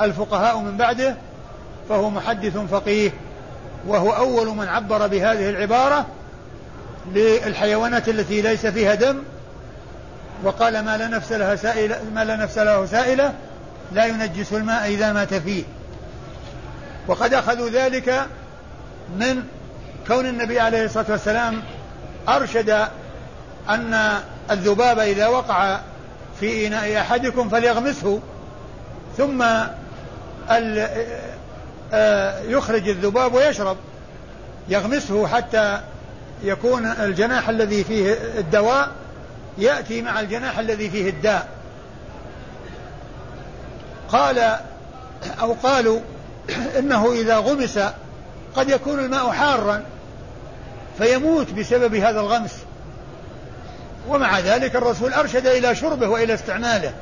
الفقهاء 0.00 0.58
من 0.58 0.76
بعده 0.76 1.16
فهو 1.88 2.10
محدث 2.10 2.56
فقيه. 2.56 3.10
وهو 3.86 4.10
أول 4.10 4.48
من 4.48 4.68
عبر 4.68 5.06
بهذه 5.06 5.50
العبارة 5.50 6.06
للحيوانات 7.14 8.08
التي 8.08 8.42
ليس 8.42 8.66
فيها 8.66 8.94
دم 8.94 9.22
وقال 10.44 10.84
ما 10.84 10.96
لا 10.96 11.08
نفس 11.08 11.32
لها 11.32 11.56
سائلة 11.56 12.00
ما 12.14 12.24
لا 12.24 12.36
نفس 12.36 12.58
له 12.58 12.86
سائلة 12.86 13.34
لا 13.92 14.06
ينجس 14.06 14.52
الماء 14.52 14.88
إذا 14.88 15.12
مات 15.12 15.34
فيه. 15.34 15.64
وقد 17.08 17.34
أخذوا 17.34 17.68
ذلك 17.68 18.26
من 19.16 19.42
كون 20.06 20.26
النبي 20.26 20.60
عليه 20.60 20.84
الصلاة 20.84 21.06
والسلام 21.08 21.62
أرشد 22.28 22.70
أن 23.68 24.20
الذباب 24.50 24.98
إذا 24.98 25.26
وقع 25.26 25.80
في 26.40 26.66
إناء 26.66 27.00
أحدكم 27.00 27.48
فليغمسه 27.48 28.20
ثم 29.16 29.44
يخرج 32.48 32.88
الذباب 32.88 33.34
ويشرب 33.34 33.76
يغمسه 34.68 35.26
حتى 35.26 35.80
يكون 36.42 36.86
الجناح 36.86 37.48
الذي 37.48 37.84
فيه 37.84 38.16
الدواء 38.38 38.90
يأتي 39.58 40.02
مع 40.02 40.20
الجناح 40.20 40.58
الذي 40.58 40.90
فيه 40.90 41.10
الداء. 41.10 41.48
قال 44.08 44.56
أو 45.40 45.52
قالوا 45.62 46.00
إنه 46.78 47.12
إذا 47.12 47.36
غمس 47.36 47.78
قد 48.56 48.68
يكون 48.68 48.98
الماء 48.98 49.30
حارا 49.30 49.84
فيموت 50.98 51.52
بسبب 51.52 51.94
هذا 51.94 52.20
الغمس. 52.20 52.54
ومع 54.08 54.40
ذلك 54.40 54.76
الرسول 54.76 55.12
أرشد 55.12 55.46
إلى 55.46 55.74
شربه 55.74 56.08
وإلى 56.08 56.34
استعماله 56.34 56.92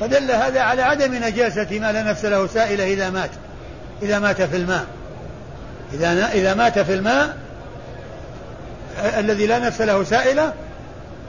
فدل 0.00 0.30
هذا 0.30 0.60
على 0.60 0.82
عدم 0.82 1.14
نجاسة 1.14 1.78
ما 1.78 1.92
لا 1.92 2.02
نفس 2.02 2.24
له 2.24 2.46
سائلة 2.46 2.84
إذا 2.84 3.10
مات. 3.10 3.30
إذا 4.02 4.18
مات 4.18 4.42
في 4.42 4.56
الماء. 4.56 4.86
إذا 5.92 6.32
إذا 6.32 6.54
مات 6.54 6.78
في 6.78 6.94
الماء 6.94 7.36
الذي 8.98 9.46
لا 9.46 9.58
نفس 9.58 9.80
له 9.80 10.04
سائلة 10.04 10.52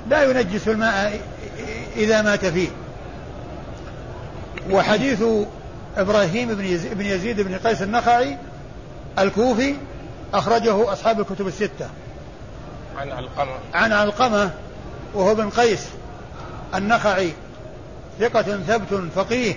لا 0.09 0.23
ينجس 0.23 0.67
الماء 0.67 1.21
إذا 1.95 2.21
مات 2.21 2.45
فيه. 2.45 2.69
وحديث 4.71 5.23
إبراهيم 5.97 6.55
بن 6.93 7.05
يزيد 7.05 7.41
بن 7.41 7.55
قيس 7.55 7.81
النخعي 7.81 8.37
الكوفي 9.19 9.75
أخرجه 10.33 10.93
أصحاب 10.93 11.19
الكتب 11.19 11.47
الستة. 11.47 11.89
عن 12.97 13.11
علقمة 13.11 13.51
عن 13.73 13.91
علقمة 13.91 14.51
وهو 15.13 15.35
بن 15.35 15.49
قيس 15.49 15.87
النخعي 16.75 17.33
ثقة 18.19 18.41
ثبت 18.41 19.01
فقيه. 19.15 19.55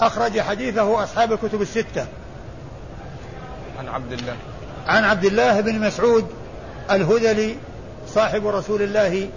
أخرج 0.00 0.40
حديثه 0.40 1.04
أصحاب 1.04 1.32
الكتب 1.32 1.62
الستة. 1.62 2.06
عن 3.78 3.88
عبد 3.88 4.12
الله. 4.12 4.36
عن 4.86 5.04
عبد 5.04 5.24
الله 5.24 5.60
بن 5.60 5.80
مسعود 5.80 6.26
الهذلي 6.90 7.56
صاحب 8.08 8.46
رسول 8.46 8.82
الله 8.82 9.28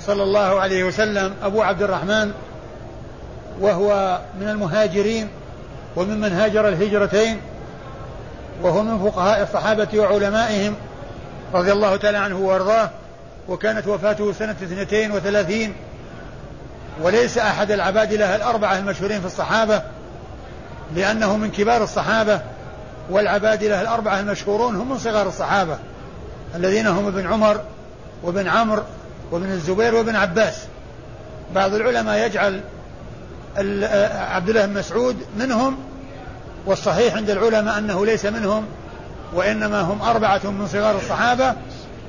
صلى 0.00 0.22
الله 0.22 0.60
عليه 0.60 0.84
وسلم 0.84 1.34
أبو 1.42 1.62
عبد 1.62 1.82
الرحمن 1.82 2.32
وهو 3.60 4.20
من 4.40 4.48
المهاجرين 4.48 5.28
وممن 5.96 6.32
هاجر 6.32 6.68
الهجرتين 6.68 7.40
وهو 8.62 8.82
من 8.82 9.10
فقهاء 9.10 9.42
الصحابة 9.42 9.88
وعلمائهم 9.94 10.74
رضي 11.54 11.72
الله 11.72 11.96
تعالى 11.96 12.18
عنه 12.18 12.38
وأرضاه 12.38 12.90
وكانت 13.48 13.86
وفاته 13.86 14.32
سنة 14.32 14.56
اثنتين 14.62 15.12
وثلاثين 15.12 15.74
وليس 17.02 17.38
أحد 17.38 17.70
العبادلة 17.70 18.36
الأربعة 18.36 18.78
المشهورين 18.78 19.20
في 19.20 19.26
الصحابة 19.26 19.82
لأنه 20.94 21.36
من 21.36 21.50
كبار 21.50 21.82
الصحابة 21.82 22.40
والعبادلة 23.10 23.80
الأربعة 23.80 24.20
المشهورون 24.20 24.76
هم 24.76 24.90
من 24.90 24.98
صغار 24.98 25.28
الصحابة 25.28 25.78
الذين 26.54 26.86
هم 26.86 27.06
ابن 27.06 27.26
عمر 27.26 27.60
وابن 28.22 28.48
عمرو 28.48 28.82
وابن 29.30 29.46
الزبير 29.46 29.94
وابن 29.94 30.16
عباس. 30.16 30.54
بعض 31.54 31.74
العلماء 31.74 32.26
يجعل 32.26 32.60
عبد 34.14 34.48
الله 34.48 34.66
بن 34.66 34.78
مسعود 34.78 35.16
منهم 35.38 35.76
والصحيح 36.66 37.14
عند 37.14 37.30
العلماء 37.30 37.78
أنه 37.78 38.06
ليس 38.06 38.26
منهم 38.26 38.66
وإنما 39.34 39.80
هم 39.80 40.02
أربعة 40.02 40.40
من 40.44 40.66
صغار 40.66 40.96
الصحابة 40.96 41.54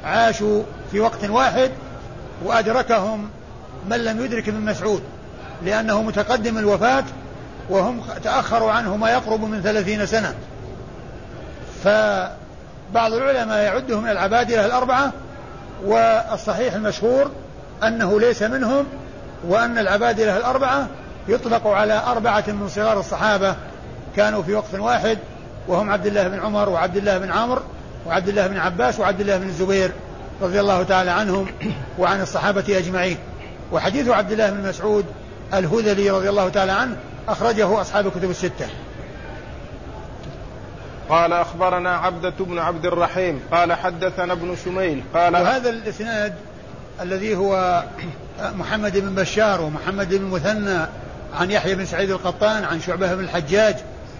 عاشوا 0.03 0.63
في 0.91 0.99
وقت 0.99 1.29
واحد 1.29 1.71
وأدركهم 2.45 3.29
من 3.89 3.97
لم 3.97 4.25
يدرك 4.25 4.49
من 4.49 4.65
مسعود 4.65 5.01
لأنه 5.65 6.01
متقدم 6.01 6.57
الوفاة 6.57 7.03
وهم 7.69 8.01
تأخروا 8.23 8.71
عنه 8.71 8.97
ما 8.97 9.09
يقرب 9.11 9.41
من 9.41 9.61
ثلاثين 9.61 10.05
سنة. 10.05 10.33
فبعض 11.83 13.13
العلماء 13.13 13.57
يعده 13.63 13.99
من 13.99 14.09
العبادلة 14.09 14.65
الأربعة 14.65 15.13
والصحيح 15.85 16.73
المشهور 16.73 17.31
أنه 17.83 18.19
ليس 18.19 18.43
منهم 18.43 18.85
وأن 19.47 19.77
العبادلة 19.77 20.37
الأربعة 20.37 20.87
يطلق 21.27 21.67
على 21.67 22.03
أربعة 22.07 22.43
من 22.47 22.69
صغار 22.69 22.99
الصحابة. 22.99 23.55
كانوا 24.15 24.43
في 24.43 24.53
وقت 24.53 24.73
واحد 24.73 25.17
وهم 25.67 25.89
عبد 25.89 26.05
الله 26.05 26.27
بن 26.27 26.39
عمر 26.39 26.69
وعبد 26.69 26.97
الله 26.97 27.17
بن 27.17 27.31
عمرو 27.31 27.61
وعبد 28.05 28.27
الله 28.27 28.47
بن 28.47 28.57
عباس 28.57 28.99
وعبد 28.99 29.21
الله 29.21 29.37
بن 29.37 29.47
الزبير 29.47 29.91
رضي 30.41 30.59
الله 30.59 30.83
تعالى 30.83 31.11
عنهم 31.11 31.47
وعن 31.99 32.21
الصحابة 32.21 32.77
أجمعين. 32.77 33.17
وحديث 33.71 34.09
عبد 34.09 34.31
الله 34.31 34.49
بن 34.49 34.69
مسعود 34.69 35.05
الهذلي 35.53 36.09
رضي 36.09 36.29
الله 36.29 36.49
تعالى 36.49 36.71
عنه 36.71 36.95
أخرجه 37.27 37.81
أصحاب 37.81 38.07
الكتب 38.07 38.29
الستة. 38.29 38.67
قال 41.09 41.33
أخبرنا 41.33 41.95
عبدة 41.95 42.33
بن 42.39 42.59
عبد 42.59 42.85
الرحيم 42.85 43.41
قال 43.51 43.73
حدثنا 43.73 44.33
ابن 44.33 44.55
شميل 44.65 45.03
قال 45.13 45.33
وهذا 45.33 45.69
الإسناد 45.69 46.33
الذي 47.01 47.35
هو 47.35 47.83
محمد 48.59 48.97
بن 48.97 49.15
بشار 49.15 49.61
ومحمد 49.61 50.15
بن 50.15 50.25
مثنى 50.25 50.85
عن 51.33 51.51
يحيى 51.51 51.75
بن 51.75 51.85
سعيد 51.85 52.11
القطان 52.11 52.63
عن 52.63 52.81
شعبة 52.81 53.15
بن 53.15 53.23
الحجاج 53.23 53.75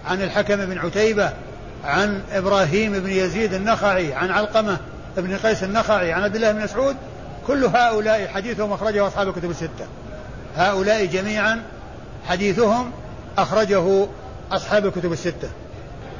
عن 0.06 0.22
الحكم 0.22 0.56
بن 0.56 0.78
عتيبة 0.78 1.32
عن 1.84 2.22
إبراهيم 2.32 2.92
بن 2.92 3.10
يزيد 3.10 3.54
النخعي 3.54 4.14
عن 4.14 4.30
علقمة 4.30 4.78
بن 5.16 5.36
قيس 5.36 5.64
النخعي 5.64 6.12
عن 6.12 6.22
عبد 6.22 6.34
الله 6.34 6.52
بن 6.52 6.62
مسعود 6.62 6.96
كل 7.46 7.64
هؤلاء 7.64 8.28
حديثهم 8.28 8.72
أخرجه 8.72 9.06
أصحاب 9.06 9.28
الكتب 9.28 9.50
الستة. 9.50 9.86
هؤلاء 10.56 11.04
جميعا 11.04 11.62
حديثهم 12.26 12.90
أخرجه 13.38 14.06
أصحاب 14.52 14.86
الكتب 14.86 15.12
الستة. 15.12 15.48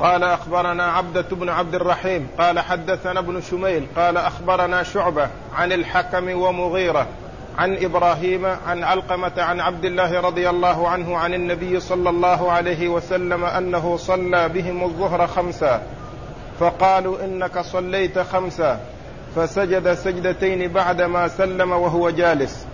قال 0.00 0.24
أخبرنا 0.24 0.84
عبدة 0.84 1.26
بن 1.32 1.48
عبد 1.48 1.74
الرحيم 1.74 2.28
قال 2.38 2.61
حدثنا 2.61 3.20
ابن 3.20 3.40
شميل 3.40 3.87
قال 3.96 4.16
أخبرنا 4.16 4.82
شعبة 4.82 5.28
عن 5.54 5.72
الحكم 5.72 6.28
ومغيرة 6.28 7.06
عن 7.58 7.76
إبراهيم 7.76 8.46
عن 8.46 8.84
علقمة 8.84 9.32
عن 9.38 9.61
عبد 9.61 9.84
الله 9.84 10.20
رضي 10.20 10.50
الله 10.50 10.88
عنه 10.88 11.16
عن 11.16 11.34
النبي 11.34 11.80
صلى 11.80 12.11
الله 12.11 12.52
عليه 12.52 12.88
وسلم 12.88 13.44
أنه 13.44 13.96
صلى 13.96 14.48
بهم 14.48 14.84
الظهر 14.84 15.26
خمسا 15.26 15.82
فقالوا 16.61 17.24
إنك 17.24 17.58
صليت 17.58 18.18
خمسا 18.18 18.80
فسجد 19.37 19.94
سجدتين 19.94 20.72
بعدما 20.72 21.28
سلم 21.28 21.72
وهو 21.72 22.11
جالس. 22.11 22.66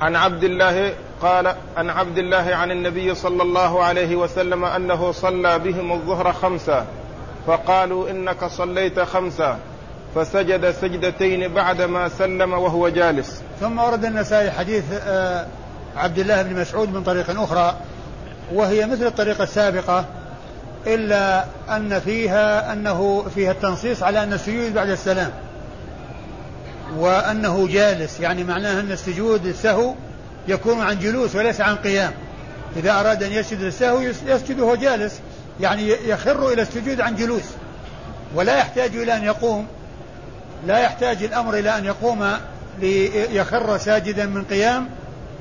عن 0.00 0.16
عبد 0.16 0.44
الله 0.44 0.92
قال 1.22 1.54
عن 1.76 1.90
عبد 1.90 2.18
الله 2.18 2.54
عن 2.54 2.70
النبي 2.70 3.14
صلى 3.14 3.42
الله 3.42 3.82
عليه 3.82 4.16
وسلم 4.16 4.64
أنه 4.64 5.12
صلى 5.12 5.58
بهم 5.58 5.92
الظهر 5.92 6.32
خمسا 6.32 6.86
فقالوا 7.46 8.10
إنك 8.10 8.44
صليت 8.44 9.00
خمسا 9.00 9.58
فسجد 10.14 10.70
سجدتين 10.70 11.54
بعدما 11.54 12.08
سلم 12.08 12.52
وهو 12.52 12.88
جالس. 12.88 13.42
ثم 13.60 13.78
ورد 13.78 14.04
النسائي 14.04 14.50
حديث 14.50 14.84
آه، 14.92 15.46
عبد 15.96 16.18
الله 16.18 16.42
بن 16.42 16.60
مسعود 16.60 16.94
من 16.94 17.02
طريق 17.02 17.40
أخرى 17.40 17.76
وهي 18.52 18.86
مثل 18.86 19.06
الطريقة 19.06 19.44
السابقة 19.44 20.04
إلا 20.86 21.44
أن 21.68 22.00
فيها 22.00 22.72
أنه 22.72 23.24
فيها 23.34 23.52
التنصيص 23.52 24.02
على 24.02 24.22
أن 24.22 24.32
السجود 24.32 24.74
بعد 24.74 24.88
السلام 24.88 25.30
وأنه 26.96 27.68
جالس. 27.68 28.20
يعني 28.20 28.44
معناه 28.44 28.80
أن 28.80 28.92
السجود 28.92 29.46
السهو 29.46 29.94
يكون 30.48 30.80
عن 30.80 30.98
جلوس 30.98 31.36
وليس 31.36 31.60
عن 31.60 31.76
قيام. 31.76 32.12
إذا 32.76 33.00
أراد 33.00 33.22
أن 33.22 33.32
يسجد 33.32 33.60
السهو 33.60 34.00
يسجد 34.00 34.60
وهو 34.60 34.74
جالس 34.74 35.20
يعني 35.60 35.88
يخر 35.88 36.52
إلى 36.52 36.62
السجود 36.62 37.00
عن 37.00 37.16
جلوس. 37.16 37.44
ولا 38.34 38.58
يحتاج 38.58 38.96
إلى 38.96 39.16
أن 39.16 39.24
يقوم 39.24 39.66
لا 40.66 40.78
يحتاج 40.78 41.22
الأمر 41.22 41.54
إلى 41.54 41.78
أن 41.78 41.84
يقوم 41.84 42.32
ليخر 42.80 43.78
ساجدا 43.78 44.26
من 44.26 44.44
قيام 44.44 44.88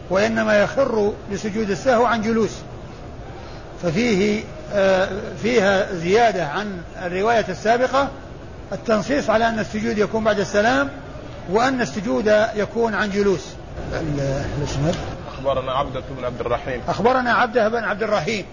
وإنما 0.09 0.59
يخر 0.59 1.13
لسجود 1.31 1.69
السهو 1.69 2.05
عن 2.05 2.21
جلوس. 2.21 2.51
ففيه 3.83 4.43
آه، 4.73 5.09
فيها 5.41 5.93
زيادة 5.93 6.45
عن 6.45 6.81
الرواية 7.01 7.45
السابقة 7.49 8.09
التنصيص 8.71 9.29
على 9.29 9.49
أن 9.49 9.59
السجود 9.59 9.97
يكون 9.97 10.23
بعد 10.23 10.39
السلام 10.39 10.89
وأن 11.49 11.81
السجود 11.81 12.33
يكون 12.55 12.93
عن 12.93 13.09
جلوس. 13.09 13.45
الاسناد 14.57 14.95
أخبرنا 15.33 15.71
عبدة 15.71 16.03
بن 16.17 16.25
عبد 16.25 16.39
الرحيم 16.39 16.81
أخبرنا 16.87 17.33
عبدة 17.33 17.69
بن 17.69 17.83
عبد 17.83 18.03
الرحيم 18.03 18.45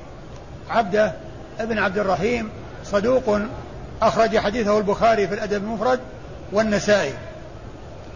عبدة 0.70 1.12
بن 1.60 1.78
عبد 1.78 1.98
الرحيم 1.98 2.50
صدوق 2.84 3.38
أخرج 4.02 4.38
حديثه 4.38 4.78
البخاري 4.78 5.28
في 5.28 5.34
الأدب 5.34 5.64
المفرد 5.64 6.00
والنسائي 6.52 7.14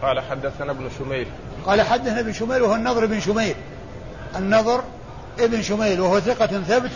قال 0.01 0.19
حدثنا 0.19 0.71
ابن 0.71 0.89
شميل 0.99 1.27
قال 1.65 1.81
حدثنا 1.81 2.19
ابن 2.19 2.33
شميل 2.33 2.61
وهو 2.61 2.75
النضر 2.75 3.05
بن 3.05 3.19
شميل 3.19 3.55
النضر 4.35 4.83
ابن 5.39 5.61
شميل 5.61 6.01
وهو 6.01 6.19
ثقة 6.19 6.47
ثبت 6.47 6.91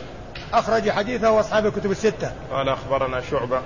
أخرج 0.53 0.89
حديثه 0.89 1.31
وأصحاب 1.31 1.65
الكتب 1.65 1.91
الستة. 1.91 2.31
قال 2.51 2.69
أخبرنا 2.69 3.21
شعبة. 3.21 3.61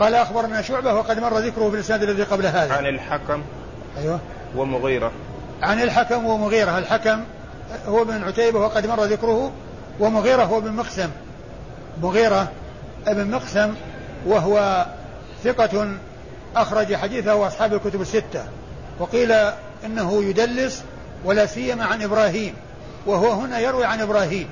قال 0.00 0.14
أخبرنا 0.14 0.62
شعبة 0.62 0.94
وقد 0.94 1.18
مر 1.18 1.38
ذكره 1.38 1.70
في 1.70 1.74
الإسناد 1.74 2.02
الذي 2.02 2.22
قبل 2.22 2.46
هذا. 2.46 2.74
عن 2.74 2.86
الحكم. 2.86 3.42
أيوه. 3.98 4.20
ومغيرة. 4.56 5.12
عن 5.62 5.82
الحكم 5.82 6.24
ومغيرة. 6.26 6.78
الحكم 6.78 7.24
هو 7.86 8.04
بن 8.04 8.22
عتيبة 8.22 8.58
وقد 8.58 8.86
مر 8.86 9.04
ذكره 9.04 9.52
ومغيرة 10.00 10.42
هو 10.42 10.60
بن 10.60 10.72
مقسم. 10.72 11.10
مغيرة 12.02 12.48
ابن 13.06 13.30
مقسم 13.30 13.74
وهو 14.26 14.86
ثقة 15.44 15.88
أخرج 16.56 16.94
حديثه 16.94 17.34
وأصحاب 17.34 17.74
الكتب 17.74 18.00
الستة. 18.00 18.44
وقيل 18.98 19.32
إنه 19.86 20.24
يدلس 20.24 20.82
ولا 21.24 21.46
سيما 21.46 21.84
عن 21.84 22.02
إبراهيم 22.02 22.54
وهو 23.06 23.32
هنا 23.32 23.58
يروي 23.58 23.84
عن 23.84 24.00
إبراهيم. 24.00 24.48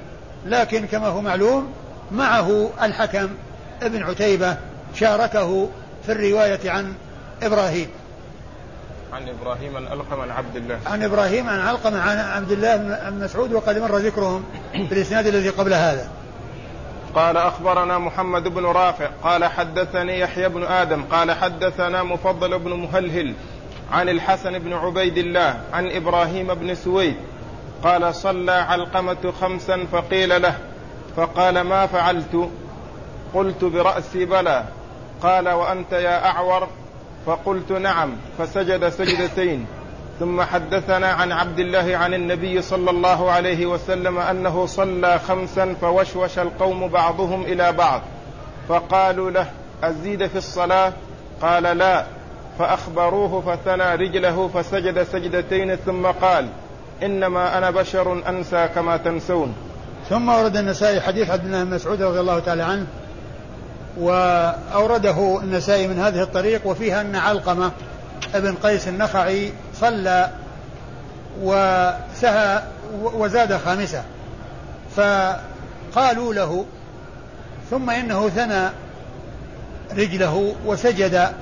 لكن 0.46 0.86
كما 0.86 1.06
هو 1.06 1.20
معلوم 1.20 1.72
معه 2.12 2.70
الحكم 2.82 3.28
ابن 3.82 4.02
عتيبة 4.02 4.56
شاركه 4.94 5.68
في 6.06 6.12
الرواية 6.12 6.70
عن 6.70 6.94
إبراهيم. 7.42 7.88
عن 9.12 9.28
إبراهيم 9.28 9.76
عن 9.76 9.86
القم 9.86 10.20
عن 10.20 10.30
عبد 10.30 10.56
الله. 10.56 10.78
عن 10.86 11.02
إبراهيم 11.02 11.48
عن 11.48 11.60
علقم 11.60 11.94
عن 11.94 12.18
عبد 12.18 12.50
الله 12.50 12.76
بن 12.76 13.24
مسعود 13.24 13.52
وقد 13.52 13.78
مر 13.78 13.96
ذكرهم 13.96 14.44
في 14.72 14.92
الاسناد 14.92 15.26
الذي 15.26 15.48
قبل 15.48 15.74
هذا. 15.74 16.08
قال 17.14 17.36
أخبرنا 17.36 17.98
محمد 17.98 18.48
بن 18.48 18.64
رافع 18.64 19.06
قال 19.22 19.44
حدثني 19.44 20.20
يحيى 20.20 20.48
بن 20.48 20.64
آدم 20.64 21.02
قال 21.02 21.32
حدثنا 21.32 22.02
مفضل 22.02 22.58
بن 22.58 22.72
مهلهل 22.72 23.34
عن 23.92 24.08
الحسن 24.08 24.58
بن 24.58 24.72
عبيد 24.72 25.18
الله 25.18 25.60
عن 25.72 25.90
إبراهيم 25.90 26.54
بن 26.54 26.74
سويد 26.74 27.16
قال 27.84 28.14
صلى 28.14 28.52
علقمة 28.52 29.32
خمسا 29.40 29.86
فقيل 29.92 30.42
له 30.42 30.58
فقال 31.16 31.60
ما 31.60 31.86
فعلت؟ 31.86 32.50
قلت 33.34 33.64
برأسي 33.64 34.24
بلى. 34.24 34.64
قال 35.22 35.48
وأنت 35.48 35.92
يا 35.92 36.26
أعور؟ 36.26 36.68
فقلت 37.26 37.72
نعم 37.72 38.12
فسجد 38.38 38.88
سجدتين. 38.88 39.66
ثم 40.20 40.42
حدثنا 40.42 41.06
عن 41.06 41.32
عبد 41.32 41.58
الله 41.58 41.96
عن 41.96 42.14
النبي 42.14 42.62
صلى 42.62 42.90
الله 42.90 43.30
عليه 43.30 43.66
وسلم 43.66 44.18
أنه 44.18 44.66
صلى 44.66 45.18
خمسا 45.18 45.74
فوشوش 45.80 46.38
القوم 46.38 46.88
بعضهم 46.88 47.42
إلى 47.42 47.72
بعض. 47.72 48.00
فقالوا 48.68 49.30
له 49.30 49.46
أزيد 49.84 50.26
في 50.26 50.38
الصلاة؟ 50.38 50.92
قال 51.42 51.62
لا. 51.62 52.04
فأخبروه 52.58 53.40
فثنى 53.40 53.94
رجله 53.94 54.48
فسجد 54.48 55.02
سجدتين 55.02 55.76
ثم 55.76 56.06
قال 56.06 56.48
إنما 57.02 57.58
أنا 57.58 57.70
بشر 57.70 58.28
أنسى 58.28 58.68
كما 58.74 58.96
تنسون. 58.96 59.54
ثم 60.10 60.28
ورد 60.28 60.56
النسائي 60.56 61.00
حديث 61.00 61.30
عبد 61.30 61.44
الله 61.44 61.64
بن 61.64 61.74
مسعود 61.74 62.02
رضي 62.02 62.20
الله 62.20 62.38
تعالى 62.38 62.62
عنه 62.62 62.86
وأورده 63.98 65.40
النسائي 65.42 65.88
من 65.88 65.98
هذه 65.98 66.22
الطريق 66.22 66.66
وفيها 66.66 67.00
أن 67.00 67.16
علقمة 67.16 67.70
ابن 68.34 68.54
قيس 68.54 68.88
النخعي 68.88 69.52
صلى 69.80 70.30
وسهى 71.42 72.62
وزاد 73.02 73.56
خامسة. 73.56 74.02
فقالوا 74.96 76.34
له 76.34 76.64
ثم 77.70 77.90
إنه 77.90 78.28
ثنى 78.28 78.68
رجله 79.96 80.54
وسجد 80.66 81.32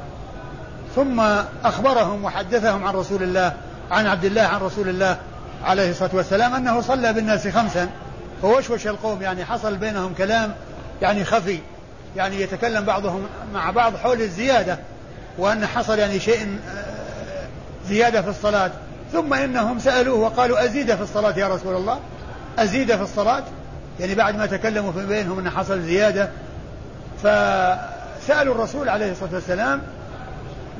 ثم 0.96 1.20
أخبرهم 1.64 2.24
وحدثهم 2.24 2.84
عن 2.84 2.94
رسول 2.94 3.22
الله 3.22 3.52
عن 3.90 4.06
عبد 4.06 4.24
الله 4.24 4.42
عن 4.42 4.60
رسول 4.60 4.88
الله 4.88 5.16
عليه 5.64 5.90
الصلاة 5.90 6.10
والسلام 6.14 6.54
أنه 6.54 6.80
صلى 6.80 7.12
بالناس 7.12 7.48
خمسا. 7.48 7.88
فوشوش 8.42 8.86
القوم 8.86 9.22
يعني 9.22 9.44
حصل 9.44 9.76
بينهم 9.76 10.14
كلام 10.14 10.54
يعني 11.02 11.24
خفي. 11.24 11.60
يعني 12.16 12.40
يتكلم 12.40 12.84
بعضهم 12.84 13.26
مع 13.54 13.70
بعض 13.70 13.96
حول 13.96 14.22
الزيادة 14.22 14.78
وأن 15.38 15.66
حصل 15.66 15.98
يعني 15.98 16.20
شيء 16.20 16.58
آه، 16.68 17.46
زيادة 17.88 18.22
في 18.22 18.28
الصلاة. 18.28 18.70
ثم 19.12 19.34
إنهم 19.34 19.78
سألوه 19.78 20.18
وقالوا 20.18 20.64
أزيد 20.64 20.94
في 20.94 21.02
الصلاة 21.02 21.38
يا 21.38 21.48
رسول 21.48 21.76
الله؟ 21.76 22.00
أزيد 22.58 22.96
في 22.96 23.02
الصلاة؟ 23.02 23.42
يعني 24.00 24.14
بعد 24.14 24.36
ما 24.36 24.46
تكلموا 24.46 24.92
في 24.92 25.06
بينهم 25.06 25.38
أن 25.38 25.50
حصل 25.50 25.80
زيادة. 25.80 26.30
فسألوا 27.18 28.54
الرسول 28.54 28.88
عليه 28.88 29.12
الصلاة 29.12 29.34
والسلام 29.34 29.82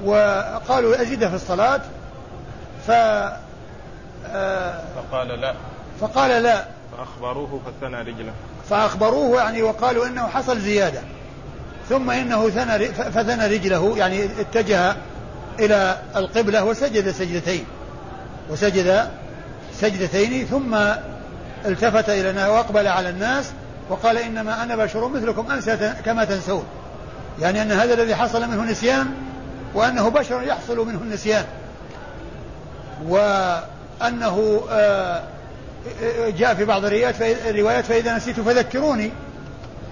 وقالوا 0.04 1.02
أزيد 1.02 1.28
في 1.28 1.34
الصلاة. 1.34 1.80
ف 2.86 2.90
آه، 4.30 4.80
فقال 4.96 5.28
لا. 5.28 5.54
فقال 6.00 6.42
لا. 6.42 6.64
فأخبروه 6.96 7.60
فثنى 7.66 8.00
رجله. 8.02 8.32
فأخبروه 8.70 9.42
يعني 9.42 9.62
وقالوا 9.62 10.06
إنه 10.06 10.26
حصل 10.26 10.58
زيادة. 10.58 11.00
ثم 11.88 12.10
إنه 12.10 12.50
ثنى 12.50 12.86
فثنى 12.88 13.46
رجله 13.46 13.94
يعني 13.98 14.24
اتجه 14.24 14.96
إلى 15.58 15.98
القبلة 16.16 16.64
وسجد 16.64 17.10
سجدتين. 17.10 17.64
وسجد 18.50 19.08
سجدتين 19.80 20.46
ثم 20.46 20.74
التفت 21.66 22.08
إلى 22.08 22.30
الناس 22.30 22.48
وأقبل 22.48 22.86
على 22.86 23.10
الناس 23.10 23.50
وقال 23.88 24.18
إنما 24.18 24.62
أنا 24.62 24.76
بشر 24.76 25.08
مثلكم 25.08 25.50
أنسى 25.50 25.94
كما 26.04 26.24
تنسون. 26.24 26.64
يعني 27.40 27.62
أن 27.62 27.72
هذا 27.72 27.94
الذي 27.94 28.14
حصل 28.14 28.48
منه 28.48 28.64
نسيان 28.64 29.06
وأنه 29.74 30.08
بشر 30.08 30.42
يحصل 30.42 30.86
منه 30.86 30.98
النسيان. 31.02 31.44
وأنه 33.08 34.62
آه، 34.70 35.22
جاء 36.38 36.54
في 36.54 36.64
بعض 36.64 36.84
الروايات 36.84 37.84
فإذا 37.84 38.16
نسيت 38.16 38.40
فذكروني. 38.40 39.12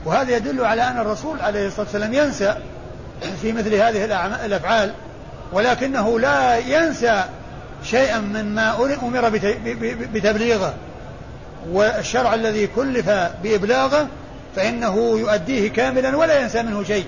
وهذا 0.07 0.37
يدل 0.37 0.65
على 0.65 0.83
أن 0.83 0.99
الرسول 0.99 1.41
عليه 1.41 1.67
الصلاة 1.67 1.87
والسلام 1.87 2.15
ينسى 2.15 2.57
في 3.43 3.53
مثل 3.53 3.75
هذه 3.75 4.05
الأفعال 4.45 4.93
ولكنه 5.53 6.21
لا 6.21 6.57
ينسى 6.59 7.25
شيئا 7.85 8.19
مما 8.19 8.85
أمر 9.03 9.29
بتبليغه. 10.13 10.75
والشرع 11.71 12.35
الذي 12.35 12.67
كلف 12.67 13.11
بإبلاغه 13.43 14.09
فإنه 14.57 15.19
يؤديه 15.19 15.71
كاملا 15.73 16.17
ولا 16.17 16.41
ينسى 16.41 16.63
منه 16.63 16.85
شيء 16.85 17.07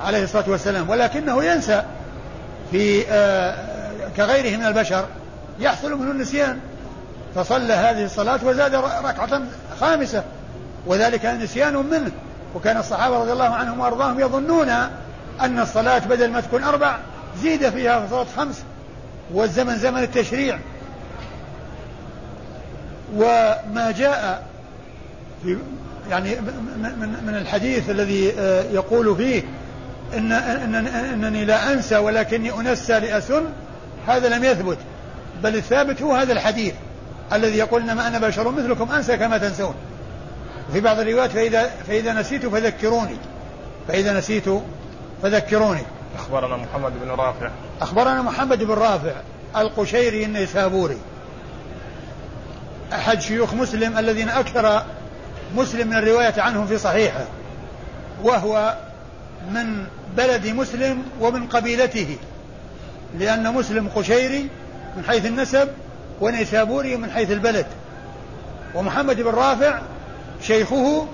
عليه 0.00 0.24
الصلاة 0.24 0.50
والسلام. 0.50 0.90
ولكنه 0.90 1.44
ينسى 1.44 1.82
في 2.70 3.04
آه، 3.10 3.54
كغيره 4.16 4.56
من 4.56 4.66
البشر 4.66 5.04
يحصل 5.60 5.98
منه 5.98 6.10
النسيان. 6.10 6.58
فصلى 7.34 7.72
هذه 7.72 8.04
الصلاة 8.04 8.40
وزاد 8.44 8.74
ركعة 8.74 9.42
خامسة. 9.80 10.24
وذلك 10.86 11.26
نسيان 11.26 11.76
منه. 11.76 12.10
وكان 12.54 12.76
الصحابة 12.76 13.18
رضي 13.18 13.32
الله 13.32 13.48
عنهم 13.48 13.80
وأرضاهم 13.80 14.20
يظنون 14.20 14.68
أن 15.40 15.58
الصلاة 15.60 15.98
بدل 15.98 16.30
ما 16.30 16.40
تكون 16.40 16.64
أربع 16.64 16.98
زيد 17.42 17.68
فيها 17.68 18.06
صلاة 18.10 18.26
خمس 18.36 18.62
والزمن 19.32 19.76
زمن 19.76 20.02
التشريع. 20.02 20.58
وما 23.14 23.94
جاء 23.98 24.46
في 25.42 25.58
يعني 26.10 26.36
من 26.40 27.22
من 27.26 27.36
الحديث 27.36 27.90
الذي 27.90 28.32
آه، 28.38 28.62
يقول 28.62 29.16
فيه 29.16 29.42
إن 30.16 30.32
إن 30.32 30.86
إنني 30.86 31.44
لا 31.44 31.72
أنسى 31.72 31.96
ولكني 31.96 32.52
أنسى 32.52 33.00
لأسن 33.00 33.44
هذا 34.06 34.28
لم 34.28 34.44
يثبت. 34.44 34.78
بل 35.42 35.56
الثابت 35.56 36.02
هو 36.02 36.14
هذا 36.14 36.32
الحديث 36.32 36.74
الذي 37.32 37.58
يقول 37.58 37.82
إنما 37.82 38.08
أنا 38.08 38.18
بشر 38.18 38.50
مثلكم 38.50 38.92
أنسى 38.92 39.16
كما 39.16 39.38
تنسون. 39.38 39.74
وفي 40.70 40.80
بعض 40.80 40.98
الروايات 40.98 41.30
فاذا 41.30 41.70
فإذا 41.86 42.12
نسيت 42.12 42.46
فذكروني. 42.46 43.16
فإذا 43.88 44.18
نسيت 44.18 44.44
فذكروني. 45.22 45.82
أخبرنا 46.18 46.56
محمد 46.56 46.92
بن 47.02 47.10
رافع. 47.10 47.50
أخبرنا 47.80 48.22
محمد 48.22 48.62
بن 48.62 48.74
رافع 48.74 49.12
القشيري 49.56 50.24
النيسابوري. 50.24 50.98
أحد 52.92 53.20
شيوخ 53.20 53.54
مسلم 53.54 53.98
الذين 53.98 54.28
أكثر 54.28 54.82
مسلم 55.56 55.88
من 55.88 55.96
الرواية 55.96 56.34
عنهم 56.38 56.66
في 56.66 56.78
صحيحه 56.78 57.24
وهو 58.22 58.76
من 59.50 59.86
بلد 60.16 60.46
مسلم 60.46 61.02
ومن 61.20 61.46
قبيلته 61.46 62.16
لأن 63.18 63.54
مسلم 63.54 63.88
قشيري 63.88 64.48
من 64.96 65.04
حيث 65.04 65.26
النسب 65.26 65.68
ونيسابوري 66.20 66.96
من 66.96 67.10
حيث 67.10 67.30
البلد. 67.30 67.66
ومحمد 68.74 69.16
بن 69.16 69.30
رافع 69.30 69.80
شيخه 70.42 71.06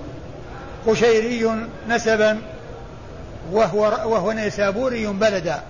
قشيري 0.87 1.67
نسبا 1.89 2.41
وهو 3.51 3.81
وهو 3.81 4.31
نيسابوري 4.31 5.07
بلدا. 5.07 5.61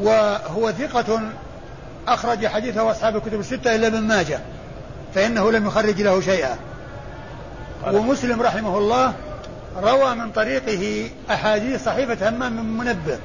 وهو 0.00 0.72
ثقة 0.72 1.20
أخرج 2.08 2.46
حديثه 2.46 2.90
أصحاب 2.90 3.16
الكتب 3.16 3.40
الستة 3.40 3.74
إلا 3.74 3.86
ابن 3.86 4.00
ماجه 4.00 4.40
فإنه 5.14 5.52
لم 5.52 5.66
يخرج 5.66 6.02
له 6.02 6.20
شيئا. 6.20 6.56
ومسلم 7.92 8.42
رحمه 8.42 8.78
الله 8.78 9.14
روى 9.76 10.14
من 10.14 10.30
طريقه 10.30 11.10
أحاديث 11.30 11.84
صحيفة 11.84 12.28
همام 12.28 12.52
من 12.52 12.76
منبه. 12.76 13.18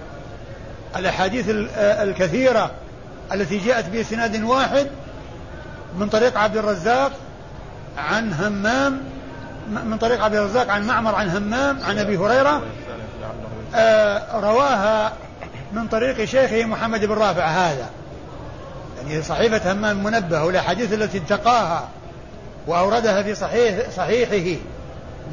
الأحاديث 0.95 1.45
الكثيرة 1.79 2.71
التي 3.33 3.57
جاءت 3.57 3.89
بسناد 3.89 4.43
واحد 4.43 4.87
من 5.99 6.09
طريق 6.09 6.37
عبد 6.37 6.57
الرزاق 6.57 7.11
عن 7.97 8.33
همام 8.33 9.01
من 9.85 9.97
طريق 9.97 10.23
عبد 10.23 10.35
الرزاق 10.35 10.69
عن 10.69 10.87
معمر 10.87 11.15
عن 11.15 11.29
همام 11.29 11.79
عن 11.83 11.99
أبي 11.99 12.17
هريرة. 12.17 12.61
آه 13.75 14.39
رواها 14.39 15.13
من 15.73 15.87
طريق 15.87 16.25
شيخه 16.25 16.65
محمد 16.65 17.05
بن 17.05 17.13
رافع 17.13 17.45
هذا. 17.45 17.89
يعني 18.97 19.21
صحيفة 19.21 19.71
همام 19.71 20.03
منبه 20.03 20.43
والأحاديث 20.43 20.93
التي 20.93 21.17
انتقاها 21.17 21.87
وأوردها 22.67 23.23
في 23.23 23.35
صحيح 23.35 23.89
صحيحه 23.89 24.59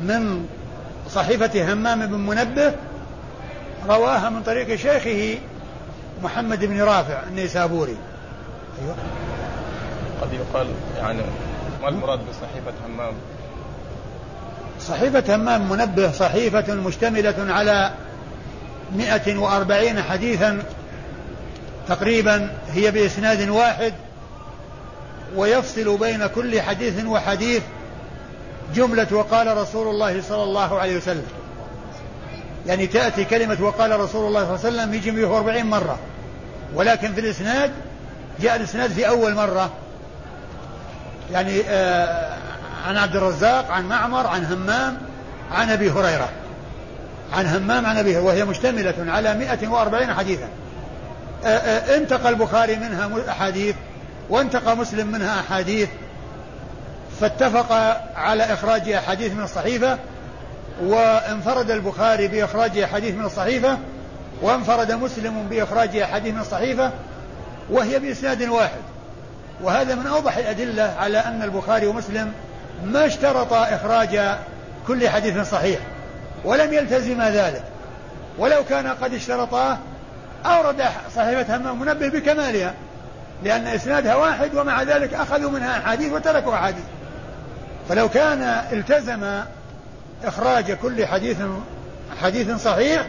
من 0.03 0.46
صحيفة 1.11 1.72
همام 1.72 2.07
بن 2.07 2.18
منبه 2.18 2.72
رواها 3.88 4.31
من 4.31 4.42
طريق 4.42 4.77
شيخه 4.77 5.38
محمد 6.22 6.64
بن 6.64 6.83
رافع 6.83 7.22
النيسابوري. 7.29 7.96
أيوة. 8.83 8.94
قد 10.22 10.33
يقال 10.33 10.66
يعني 10.98 11.22
ما 11.85 11.90
المراد 11.90 12.18
بصحيفة 12.18 12.73
همام 12.87 13.12
صحيفة 14.81 15.37
همام 15.37 15.68
منبه 15.68 16.12
صحيفة 16.12 16.75
مشتملة 16.75 17.35
على 17.53 17.90
140 18.97 20.03
حديثا 20.03 20.62
تقريبا 21.88 22.51
هي 22.73 22.90
بإسناد 22.90 23.49
واحد 23.49 23.94
ويفصل 25.37 25.99
بين 25.99 26.27
كل 26.27 26.61
حديث 26.61 27.05
وحديث 27.05 27.62
جملة 28.75 29.07
وقال 29.12 29.57
رسول 29.57 29.88
الله 29.88 30.23
صلى 30.23 30.42
الله 30.42 30.79
عليه 30.79 30.97
وسلم. 30.97 31.27
يعني 32.66 32.87
تأتي 32.87 33.25
كلمة 33.25 33.59
وقال 33.61 34.01
رسول 34.01 34.27
الله 34.27 34.57
صلى 34.57 34.68
الله 34.68 34.83
عليه 34.83 34.92
وسلم 34.92 34.94
يجي 34.94 35.11
140 35.11 35.66
مرة. 35.66 35.99
ولكن 36.75 37.12
في 37.12 37.20
الإسناد 37.20 37.70
جاء 38.40 38.57
الإسناد 38.57 38.90
في 38.90 39.09
أول 39.09 39.35
مرة. 39.35 39.70
يعني 41.32 41.62
آه 41.68 42.37
عن 42.87 42.96
عبد 42.96 43.16
الرزاق 43.16 43.70
عن 43.70 43.88
معمر 43.88 44.26
عن 44.26 44.44
همام 44.44 44.96
عن 45.52 45.70
أبي 45.70 45.90
هريرة. 45.90 46.28
عن 47.32 47.46
همام 47.46 47.87
عن 47.87 47.96
أبي 47.96 48.16
وهي 48.16 48.44
مشتملة 48.44 48.94
على 48.98 49.34
140 49.34 50.14
حديثا. 50.14 50.48
آه 51.44 51.48
آه 51.48 51.96
انتقى 51.96 52.28
البخاري 52.28 52.76
منها 52.76 53.10
أحاديث 53.28 53.76
وانتقى 54.30 54.76
مسلم 54.76 55.06
منها 55.06 55.40
أحاديث 55.40 55.88
فاتفق 57.20 57.72
على 58.16 58.42
إخراج 58.42 58.90
أحاديث 58.90 59.32
من 59.32 59.42
الصحيفة 59.42 59.98
وانفرد 60.82 61.70
البخاري 61.70 62.28
بإخراج 62.28 62.78
أحاديث 62.78 63.14
من 63.14 63.24
الصحيفة 63.24 63.78
وانفرد 64.42 64.92
مسلم 64.92 65.48
بإخراج 65.50 65.96
أحاديث 65.96 66.34
من 66.34 66.40
الصحيفة 66.40 66.90
وهي 67.70 67.98
بإسناد 67.98 68.42
واحد. 68.42 68.80
وهذا 69.64 69.94
من 69.94 70.07
أوضح 70.07 70.37
الأدلة 70.37 70.94
على 70.98 71.18
أن 71.18 71.42
البخاري 71.42 71.87
ومسلم 71.87 72.33
ما 72.85 73.07
اشترطا 73.07 73.74
إخراج 73.74 74.20
كل 74.87 75.09
حديث 75.09 75.50
صحيح 75.50 75.79
ولم 76.44 76.72
يلتزما 76.72 77.31
ذلك. 77.31 77.62
ولو 78.38 78.64
كان 78.64 78.87
قد 78.87 79.14
اشترطاه 79.14 79.79
أورد 80.46 80.83
صحيفة 81.16 81.57
همام 81.57 81.81
منبه 81.81 82.09
بكمالها 82.09 82.74
لأن 83.42 83.66
إسنادها 83.66 84.14
واحد 84.14 84.55
ومع 84.55 84.83
ذلك 84.83 85.14
أخذوا 85.14 85.50
منها 85.50 85.79
أحاديث 85.79 86.12
وتركوا 86.12 86.55
أحاديث. 86.55 86.85
فلو 87.88 88.09
كان 88.09 88.42
التزم 88.72 89.40
إخراج 90.24 90.72
كل 90.72 91.07
حديث 91.07 91.37
حديث 92.22 92.50
صحيح 92.50 93.07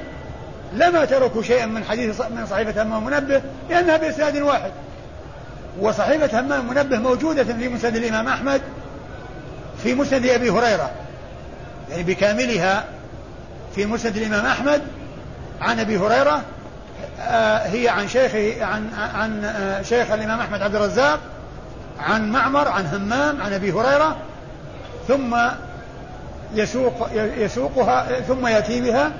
لما 0.74 1.06
تركوا 1.06 1.42
شيئا 1.42 1.66
من 1.66 1.84
حديث 1.84 2.22
من 2.22 2.48
صحيفة 2.50 2.84
همام 2.84 3.06
منبه 3.06 3.42
لأنها 3.70 3.98
بإسناد 3.98 4.38
واحد. 4.38 4.72
وصحيفة 5.80 6.40
همام 6.40 6.68
منبه 6.68 6.98
موجودة 6.98 7.44
في 7.44 7.70
مسند 7.70 7.96
الإمام 7.96 8.28
أحمد 8.28 8.62
في 9.84 9.94
مسند 9.94 10.26
أبي 10.26 10.50
هريرة 10.50 10.92
يعني 11.90 12.04
بكاملها 12.04 12.86
في 13.76 13.86
مسند 13.86 14.18
الإمام 14.18 14.46
أحمد 14.46 14.82
عن 15.62 15.80
أبي 15.80 15.98
هريرة 15.98 16.42
آه، 17.20 17.58
هي 17.58 17.90
عن 17.90 18.08
شيخ 18.08 18.36
عن 18.62 18.90
عن 19.14 19.46
آه، 19.46 19.82
شيخ 19.82 20.12
الإمام 20.12 20.40
أحمد 20.40 20.62
عبد 20.62 20.76
الرزاق 20.76 21.20
عن 22.00 22.32
معمر 22.32 22.68
عن 22.68 22.86
همام 22.86 23.42
عن 23.42 23.54
أبي 23.54 23.72
هريرة 23.72 24.18
ثم 25.08 25.38
يسوق 26.54 27.10
يسوقها 27.14 28.22
ثم 28.22 28.48
يأتي 28.48 28.82
بها 28.82 29.12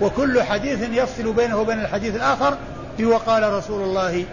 وكل 0.00 0.42
حديث 0.42 0.88
يفصل 0.92 1.32
بينه 1.32 1.56
وبين 1.56 1.80
الحديث 1.80 2.16
الآخر 2.16 2.56
وقال 3.02 3.52
رسول 3.52 3.82
الله 3.82 4.24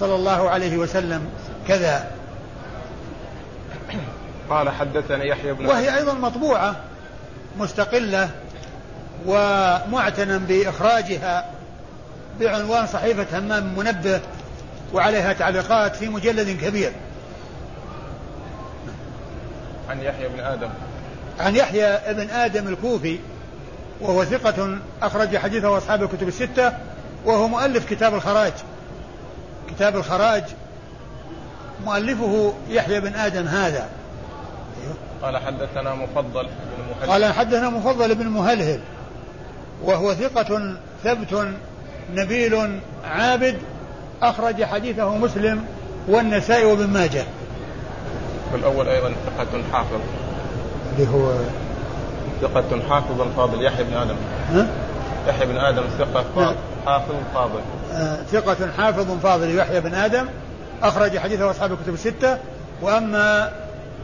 صلى 0.00 0.14
الله 0.14 0.50
عليه 0.50 0.76
وسلم 0.76 1.26
كذا. 1.68 2.10
قال 4.50 4.70
حدثني 4.70 5.28
يحيى 5.28 5.52
بن 5.52 5.66
وهي 5.66 5.96
أيضا 5.96 6.12
مطبوعة 6.12 6.76
مستقلة 7.58 8.30
ومعتنى 9.26 10.38
بإخراجها 10.38 11.50
بعنوان 12.40 12.86
صحيفة 12.86 13.38
همام 13.38 13.78
منبه 13.78 14.20
وعليها 14.92 15.32
تعليقات 15.32 15.96
في 15.96 16.08
مجلد 16.08 16.60
كبير. 16.60 16.92
عن 19.90 20.00
يحيى 20.00 20.28
بن 20.28 20.40
آدم. 20.40 20.68
عن 21.40 21.56
يحيى 21.56 22.14
بن 22.14 22.30
آدم 22.30 22.68
الكوفي 22.68 23.18
وهو 24.00 24.24
ثقة 24.24 24.78
أخرج 25.02 25.36
حديثه 25.36 25.78
أصحاب 25.78 26.02
الكتب 26.02 26.28
الستة 26.28 26.72
وهو 27.24 27.48
مؤلف 27.48 27.90
كتاب 27.90 28.14
الخراج. 28.14 28.52
كتاب 29.70 29.96
الخراج 29.96 30.44
مؤلفه 31.84 32.52
يحيى 32.68 33.00
بن 33.00 33.14
آدم 33.14 33.46
هذا. 33.46 33.88
قال 35.22 35.36
حدثنا 35.36 35.94
مفضل 35.94 36.42
بن 36.42 36.84
مهلهل. 36.90 37.10
قال 37.10 37.34
حدثنا 37.34 37.68
مفضل 37.68 38.14
بن 38.14 38.26
مهلهل 38.26 38.80
وهو 39.84 40.14
ثقة 40.14 40.76
ثبت 41.04 41.48
نبيل 42.14 42.80
عابد 43.04 43.56
أخرج 44.22 44.64
حديثه 44.64 45.16
مسلم 45.16 45.64
والنسائي 46.08 46.64
وابن 46.64 46.86
ماجه. 46.86 47.24
والأول 48.52 48.88
أيضا 48.88 49.08
ثقة 49.08 49.62
حافظ. 49.72 50.00
اللي 50.92 51.08
هو 51.10 51.32
ثقة 52.42 52.88
حافظ 52.88 53.22
فاضل 53.36 53.64
يحيى 53.64 53.84
بن 53.84 53.94
آدم. 53.94 54.16
ها؟ 54.50 54.66
يحيى 55.28 55.46
بن 55.46 55.56
آدم 55.56 55.82
ثقة. 55.98 56.54
حافظ 56.86 57.14
فاضل. 57.34 57.60
آه 57.92 58.16
ثقة 58.22 58.70
حافظ 58.78 59.20
فاضل 59.22 59.58
يحيى 59.58 59.80
بن 59.80 59.94
آدم. 59.94 60.26
أخرج 60.82 61.18
حديثه 61.18 61.50
أصحاب 61.50 61.72
الكتب 61.72 61.94
الستة. 61.94 62.38
وأما 62.82 63.52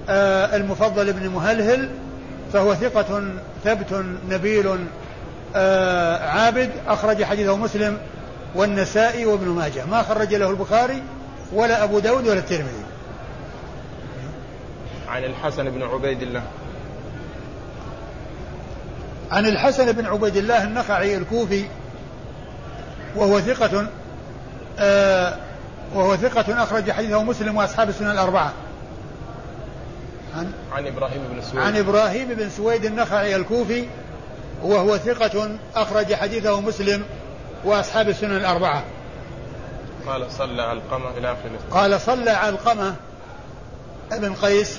آه 0.09 0.57
المفضل 0.57 1.13
بن 1.13 1.29
مهلهل 1.29 1.91
فهو 2.53 2.75
ثقة 2.75 3.23
ثبت 3.65 4.05
نبيل 4.29 4.79
آه 5.57 6.29
عابد. 6.29 6.71
أخرج 6.89 7.25
حديثه 7.25 7.57
مسلم 7.57 7.99
والنسائي 8.55 9.27
وابن 9.27 9.49
ماجه. 9.49 9.85
ما 9.85 10.03
خرج 10.03 10.35
له 10.35 10.51
البخاري 10.51 11.03
ولا 11.53 11.85
أبو 11.85 11.99
داود 11.99 12.27
ولا 12.27 12.39
الترمذي. 12.39 12.85
عن 15.09 15.25
الحسن 15.25 15.71
بن 15.71 15.83
عبيد 15.83 16.23
الله. 16.23 16.43
عن 19.31 19.47
الحسن 19.47 19.93
بن 19.93 20.07
عبيد 20.07 20.37
الله 20.37 20.65
النخعي 20.65 21.17
الكوفي. 21.17 21.65
وهو 23.17 23.41
ثقة 23.41 23.87
آه 24.79 25.37
وهو 25.95 26.17
ثقة 26.17 26.63
أخرج 26.63 26.91
حديثه 26.91 27.23
مسلم 27.23 27.57
وأصحاب 27.57 27.89
السنن 27.89 28.11
الأربعة. 28.11 28.53
عن 30.37 30.53
عن 30.73 30.87
إبراهيم 30.87 31.23
بن 31.33 31.43
سويد 31.43 31.65
عن 31.65 31.77
إبراهيم 31.77 32.29
بن 32.29 32.51
سويد 32.51 32.85
النخعي 32.85 33.37
الكوفي 33.37 33.87
وهو 34.63 34.97
ثقة 34.99 35.57
أخرج 35.77 36.15
حديثه 36.15 36.61
مسلم 36.61 37.05
وأصحاب 37.65 38.09
السنن 38.09 38.37
الأربعة. 38.37 38.85
قال 40.07 40.33
صلى 40.33 40.63
علقمة 40.63 41.11
إلى 41.19 41.33
آخره. 41.33 41.59
قال 41.71 42.01
صلى 42.01 42.31
علقمة 42.31 42.95
ابن 44.13 44.35
قيس 44.35 44.79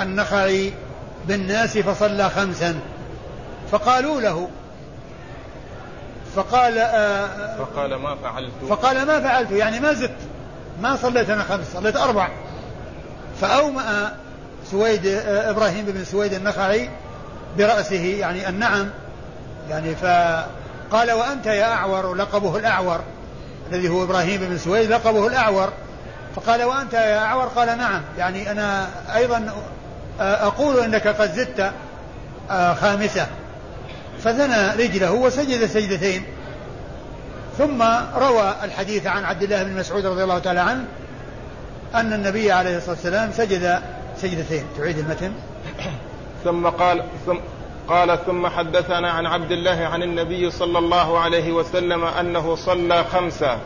النخعي 0.00 0.72
بالناس 1.28 1.78
فصلى 1.78 2.30
خمسا 2.30 2.80
فقالوا 3.72 4.20
له 4.20 4.48
فقال 6.36 6.78
آه 6.78 7.56
فقال 7.58 7.94
ما 7.94 8.14
فعلت؟ 8.14 8.52
فقال 8.68 9.06
ما 9.06 9.20
فعلت 9.20 9.50
يعني 9.50 9.80
ما 9.80 9.92
زدت. 9.92 10.16
ما 10.82 10.96
صليت 10.96 11.30
أنا 11.30 11.42
خمس 11.42 11.72
صليت 11.72 11.96
أربع. 11.96 12.28
فأومأ 13.40 14.16
سويد 14.70 15.06
آه 15.06 15.50
إبراهيم 15.50 15.84
بن 15.84 16.04
سويد 16.04 16.32
النخعي 16.32 16.90
برأسه 17.58 18.04
يعني 18.20 18.48
النعم. 18.48 18.90
يعني 19.70 19.94
فقال 19.94 21.12
وأنت 21.12 21.46
يا 21.46 21.72
أعور 21.72 22.14
لقبه 22.14 22.56
الأعور. 22.56 23.00
الذي 23.72 23.88
هو 23.88 24.04
إبراهيم 24.04 24.40
بن 24.40 24.58
سويد 24.58 24.90
لقبه 24.90 25.26
الأعور. 25.26 25.72
فقال 26.36 26.62
وأنت 26.62 26.92
يا 26.92 27.18
أعور؟ 27.18 27.46
قال 27.46 27.78
نعم. 27.78 28.02
يعني 28.18 28.50
أنا 28.50 28.86
أيضا 29.16 29.52
آه، 30.20 30.46
أقول 30.46 30.78
إنك 30.80 31.06
قد 31.08 31.32
زدت 31.32 31.72
آه، 32.50 32.74
خامسة. 32.74 33.26
فثنى 34.24 34.84
رجله 34.84 35.12
وسجد 35.12 35.66
سجدتين. 35.66 36.22
ثم 37.58 37.82
روى 38.16 38.54
الحديث 38.62 39.06
عن 39.06 39.24
عبد 39.24 39.42
الله 39.42 39.62
بن 39.62 39.76
مسعود 39.76 40.06
رضي 40.06 40.22
الله 40.22 40.38
تعالى 40.38 40.60
عنه 40.60 40.84
أن 41.94 42.12
النبي 42.12 42.52
عليه 42.52 42.76
الصلاة 42.76 42.94
والسلام 42.94 43.32
سجد 43.32 43.82
سجدتين. 44.16 44.64
تعيد 44.78 44.98
المتن. 44.98 45.32
ثم 46.44 46.66
قال 46.66 47.04
ثم 47.26 47.36
قال 47.88 48.18
ثم 48.26 48.46
حدثنا 48.46 49.10
عن 49.10 49.26
عبد 49.26 49.52
الله 49.52 49.86
عن 49.86 50.02
النبي 50.02 50.50
صلى 50.50 50.78
الله 50.78 51.18
عليه 51.18 51.52
وسلم 51.52 52.04
أنه 52.04 52.54
صلى 52.54 53.04
خمسة 53.04 53.58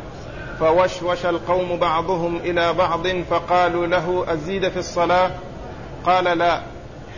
فوشوش 0.61 1.27
القوم 1.27 1.77
بعضهم 1.77 2.37
إلى 2.37 2.73
بعض 2.73 3.07
فقالوا 3.31 3.87
له 3.87 4.25
أزيد 4.29 4.69
في 4.69 4.77
الصلاة؟ 4.77 5.31
قال 6.05 6.39
لا 6.39 6.61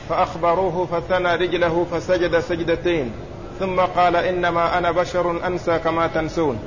فأخبروه 0.08 0.86
فثنى 0.86 1.34
رجله 1.34 1.86
فسجد 1.92 2.38
سجدتين. 2.40 3.12
ثم 3.60 3.80
قال 3.80 4.16
إنما 4.16 4.78
أنا 4.78 4.90
بشر 4.90 5.46
أنسى 5.46 5.78
كما 5.78 6.06
تنسون. 6.06 6.58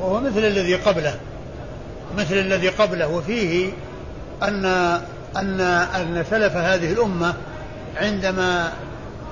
وهو 0.00 0.20
مثل 0.20 0.44
الذي 0.44 0.74
قبله 0.74 1.14
مثل 2.18 2.34
الذي 2.34 2.68
قبله 2.68 3.08
وفيه 3.08 3.72
أن 4.42 4.64
أن 5.36 5.60
أن 5.60 6.24
سلف 6.30 6.56
هذه 6.56 6.92
الأمة 6.92 7.34
عندما 7.96 8.72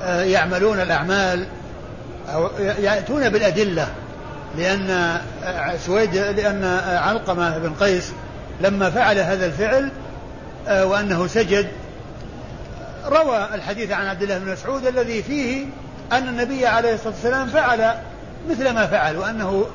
آه، 0.03 0.23
يعملون 0.23 0.81
الأعمال 0.81 1.47
أو 2.29 2.51
يأتون 2.59 3.29
بالأدلة 3.29 3.89
لأن 4.57 4.91
آه، 5.45 5.77
سويد 5.77 6.17
لأن 6.17 6.65
آه، 6.65 6.99
علقمة 6.99 7.59
بن 7.59 7.75
قيس 7.75 8.13
لما 8.61 8.91
فعل 8.91 9.19
هذا 9.19 9.47
الفعل 9.47 9.91
وأنه 10.69 11.27
سجد 11.27 11.69
روى 13.07 13.49
الحديث 13.55 13.91
عن 13.91 14.07
عبد 14.07 14.23
الله 14.23 14.39
بن 14.39 14.53
مسعود 14.53 14.87
الذي 14.87 15.23
فيه 15.23 15.67
أن 16.13 16.29
النبي 16.29 16.67
عليه 16.67 16.95
الصلاة 16.95 17.13
والسلام 17.13 17.47
فعل 17.47 17.95
مثل 18.51 18.71
ما 18.71 18.87
فعل 18.87 19.17
وأنه 19.17 19.67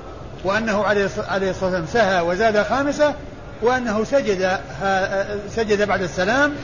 وأنه 0.43 0.85
عليه 0.85 1.05
الصلاة 1.05 1.47
والسلام 1.47 1.85
سهى 1.85 2.21
وزاد 2.21 2.63
خامسة 2.63 3.13
وأنه 3.61 4.03
سجد 4.03 4.59
سجد 5.49 5.87
بعد 5.87 6.01
السلام 6.01 6.55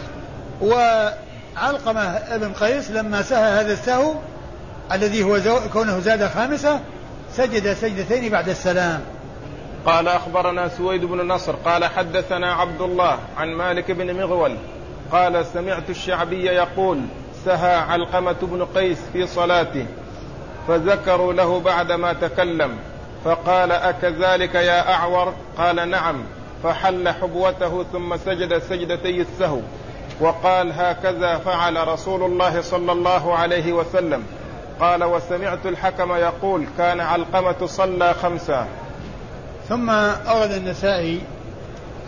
وعلقمة 0.61 2.01
ابن 2.29 2.53
قيس 2.53 2.91
لما 2.91 3.21
سهى 3.21 3.61
هذا 3.61 3.73
السهو 3.73 4.13
الذي 4.91 5.23
هو 5.23 5.39
كونه 5.73 5.99
زاد 5.99 6.27
خامسة 6.27 6.79
سجد 7.33 7.73
سجدتين 7.73 8.31
بعد 8.31 8.49
السلام. 8.49 9.01
قال 9.85 10.07
أخبرنا 10.07 10.67
سويد 10.67 11.05
بن 11.05 11.27
نصر 11.27 11.55
قال 11.55 11.85
حدثنا 11.85 12.53
عبد 12.53 12.81
الله 12.81 13.17
عن 13.37 13.47
مالك 13.47 13.91
بن 13.91 14.13
مغول 14.13 14.57
قال 15.11 15.45
سمعت 15.45 15.89
الشعبي 15.89 16.45
يقول 16.45 17.01
سهى 17.45 17.75
علقمة 17.75 18.35
بن 18.41 18.65
قيس 18.75 18.97
في 19.13 19.27
صلاته 19.27 19.85
فذكروا 20.67 21.33
له 21.33 21.59
بعدما 21.59 22.13
تكلم 22.13 22.77
فقال 23.25 23.71
أكذلك 23.71 24.55
يا 24.55 24.93
أعور؟ 24.93 25.33
قال 25.57 25.89
نعم. 25.89 26.23
فحل 26.63 27.09
حبوته 27.09 27.85
ثم 27.93 28.17
سجد 28.17 28.57
سجدتي 28.57 29.21
السهو 29.21 29.59
وقال 30.19 30.71
هكذا 30.71 31.37
فعل 31.37 31.87
رسول 31.87 32.23
الله 32.23 32.61
صلى 32.61 32.91
الله 32.91 33.35
عليه 33.35 33.73
وسلم. 33.73 34.23
قال 34.79 35.03
وسمعت 35.03 35.65
الحكم 35.65 36.15
يقول 36.15 36.65
كان 36.77 36.99
علقمة 36.99 37.65
صلى 37.65 38.13
خمسا 38.13 38.67
ثم 39.69 39.89
أورد 39.89 40.51
النسائي 40.51 41.21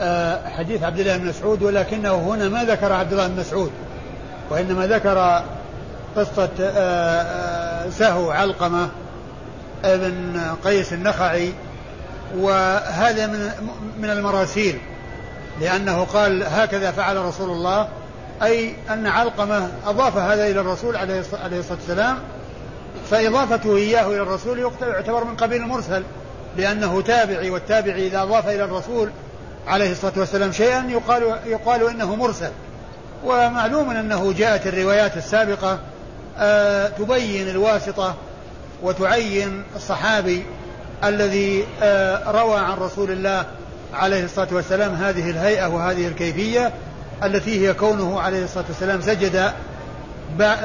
آه، 0.02 0.50
حديث 0.50 0.84
عبد 0.84 1.00
الله 1.00 1.18
بن 1.18 1.28
مسعود 1.28 1.64
ولكنه 1.64 2.16
هنا 2.16 2.50
ما 2.50 2.64
ذكر 2.64 2.94
عبد 2.94 3.12
الله 3.12 3.28
بن 3.28 3.40
مسعود. 3.40 3.72
وإنما 4.50 4.88
ذكر 4.88 5.44
قصة 6.16 6.50
آه، 6.62 7.22
آه، 7.22 7.90
سهو 7.90 8.32
علقمة 8.32 8.90
ابن 9.86 10.42
قيس 10.64 10.94
النخعي 10.94 11.54
وهذا 12.38 13.28
من 13.28 13.52
من 14.00 14.10
المراسيل 14.10 14.80
لأنه 15.62 16.04
قال 16.04 16.44
هكذا 16.44 16.92
فعل 16.92 17.18
رسول 17.18 17.50
الله 17.50 17.88
أي 18.44 18.74
أن 18.90 19.08
علقمة 19.08 19.70
أضاف 19.86 20.18
هذا 20.18 20.48
إلى 20.48 20.60
الرسول 20.60 20.96
عليه 20.96 21.20
الصلاة 21.20 21.52
والسلام 21.72 22.18
فإضافته 23.12 23.78
إياه 23.78 24.08
إلى 24.08 24.22
الرسول 24.22 24.60
يعتبر 24.82 25.24
من 25.24 25.36
قبيل 25.36 25.62
المرسل 25.62 26.04
لأنه 26.58 27.02
تابعي 27.02 27.50
والتابعي 27.50 28.08
إذا 28.08 28.22
أضاف 28.22 28.48
إلى 28.48 28.64
الرسول 28.64 29.10
عليه 29.68 29.92
الصلاة 29.92 30.14
والسلام 30.18 30.52
شيئا 30.52 30.86
يقال 30.90 31.36
يقال 31.46 31.90
إنه 31.90 32.16
مرسل. 32.16 32.52
ومعلوم 33.26 33.90
أنه 33.90 34.34
جاءت 34.34 34.68
الروايات 34.68 35.18
السابقة 35.18 35.80
آه 36.38 36.88
تبين 36.88 37.50
الواسطة 37.50 38.16
وتعين 38.84 39.64
الصحابي 39.76 40.44
الذي 41.04 41.66
آه 41.82 42.32
روى 42.32 42.60
عن 42.60 42.78
رسول 42.78 43.12
الله 43.12 43.46
عليه 43.94 44.24
الصلاة 44.24 44.48
والسلام 44.52 44.94
هذه 44.94 45.30
الهيئة 45.30 45.68
وهذه 45.68 46.08
الكيفية 46.08 46.72
التي 47.24 47.68
هي 47.68 47.74
كونه 47.74 48.20
عليه 48.20 48.44
الصلاة 48.44 48.66
والسلام 48.68 49.02
سجد 49.02 49.52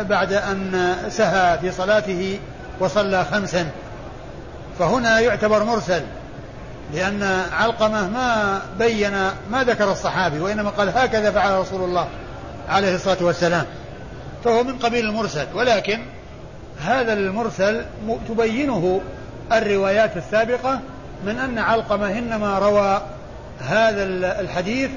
بعد 0.09 0.33
أن 0.33 0.97
سهى 1.09 1.59
في 1.59 1.71
صلاته 1.71 2.39
وصلى 2.81 3.25
خمسا. 3.33 3.67
فهنا 4.79 5.21
يعتبر 5.21 5.65
مرسل 5.65 6.03
لأن 6.95 7.43
علقمة 7.53 8.09
ما 8.09 8.61
بين 8.79 9.13
ما 9.51 9.65
ذكر 9.65 9.93
الصحابي 9.93 10.41
وإنما 10.41 10.71
قال 10.71 10.89
هكذا 10.89 11.31
فعل 11.31 11.59
رسول 11.59 11.83
الله. 11.83 12.09
عليه 12.69 12.95
الصلاة 12.95 13.25
والسلام 13.25 13.67
فهو 14.45 14.65
من 14.65 14.79
قبيل 14.79 15.07
المرسل 15.07 15.47
ولكن 15.55 16.01
هذا 16.81 17.13
المرسل 17.13 17.85
تبينه 18.29 19.01
الروايات 19.53 20.17
السابقة 20.17 20.81
من 21.27 21.39
أن 21.39 21.59
علقمة 21.59 22.19
إنما 22.19 22.59
روى 22.59 23.03
هذا 23.61 24.05
الحديث 24.41 24.91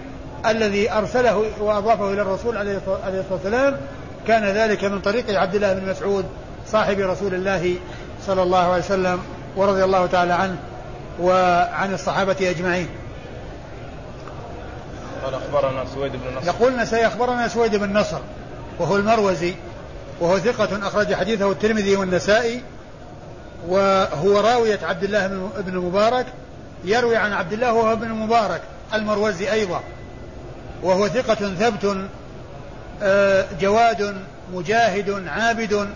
الذي 0.45 0.91
أرسله 0.91 1.45
وأضافه 1.59 2.13
إلى 2.13 2.21
الرسول 2.21 2.57
عليه 2.57 2.77
الصلاة 2.77 3.23
والسلام 3.31 3.77
كان 4.27 4.43
ذلك 4.43 4.83
من 4.83 4.99
طريق 4.99 5.39
عبد 5.39 5.55
الله 5.55 5.73
بن 5.73 5.89
مسعود 5.89 6.25
صاحب 6.67 6.99
رسول 6.99 7.33
الله 7.33 7.75
صلى 8.25 8.43
الله 8.43 8.71
عليه 8.71 8.83
وسلم 8.83 9.19
ورضي 9.55 9.83
الله 9.83 10.05
تعالى 10.05 10.33
عنه 10.33 10.57
وعن 11.21 11.93
الصحابة 11.93 12.35
أجمعين. 12.41 12.87
قال 15.23 15.33
أخبرنا 15.33 15.85
سويد 15.95 16.11
بن 16.11 16.37
نصر. 16.37 16.47
يقول 16.47 16.87
سيخبرنا 16.87 17.47
سويد 17.47 17.75
بن 17.75 17.97
نصر 17.97 18.19
وهو 18.79 18.95
المروزي 18.95 19.55
وهو 20.19 20.39
ثقة 20.39 20.87
أخرج 20.87 21.13
حديثه 21.13 21.51
الترمذي 21.51 21.95
والنسائي 21.95 22.61
وهو 23.67 24.39
راوية 24.39 24.79
عبد 24.83 25.03
الله 25.03 25.27
بن 25.57 25.73
المبارك 25.73 26.25
يروي 26.83 27.15
عن 27.15 27.33
عبد 27.33 27.53
الله 27.53 27.73
وهو 27.73 27.93
ابن 27.93 28.07
المبارك 28.07 28.61
المروزي 28.93 29.51
أيضا. 29.51 29.83
وهو 30.83 31.07
ثقة 31.07 31.35
ثبت 31.35 31.97
آه، 33.03 33.45
جواد 33.61 34.15
مجاهد 34.53 35.27
عابد. 35.27 35.89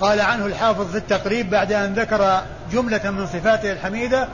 قال 0.00 0.20
عنه 0.20 0.46
الحافظ 0.46 0.90
في 0.90 0.96
التقريب 0.96 1.50
بعد 1.50 1.72
أن 1.72 1.94
ذكر 1.94 2.42
جملة 2.72 3.10
من 3.10 3.26
صفاته 3.26 3.72
الحميدة 3.72 4.28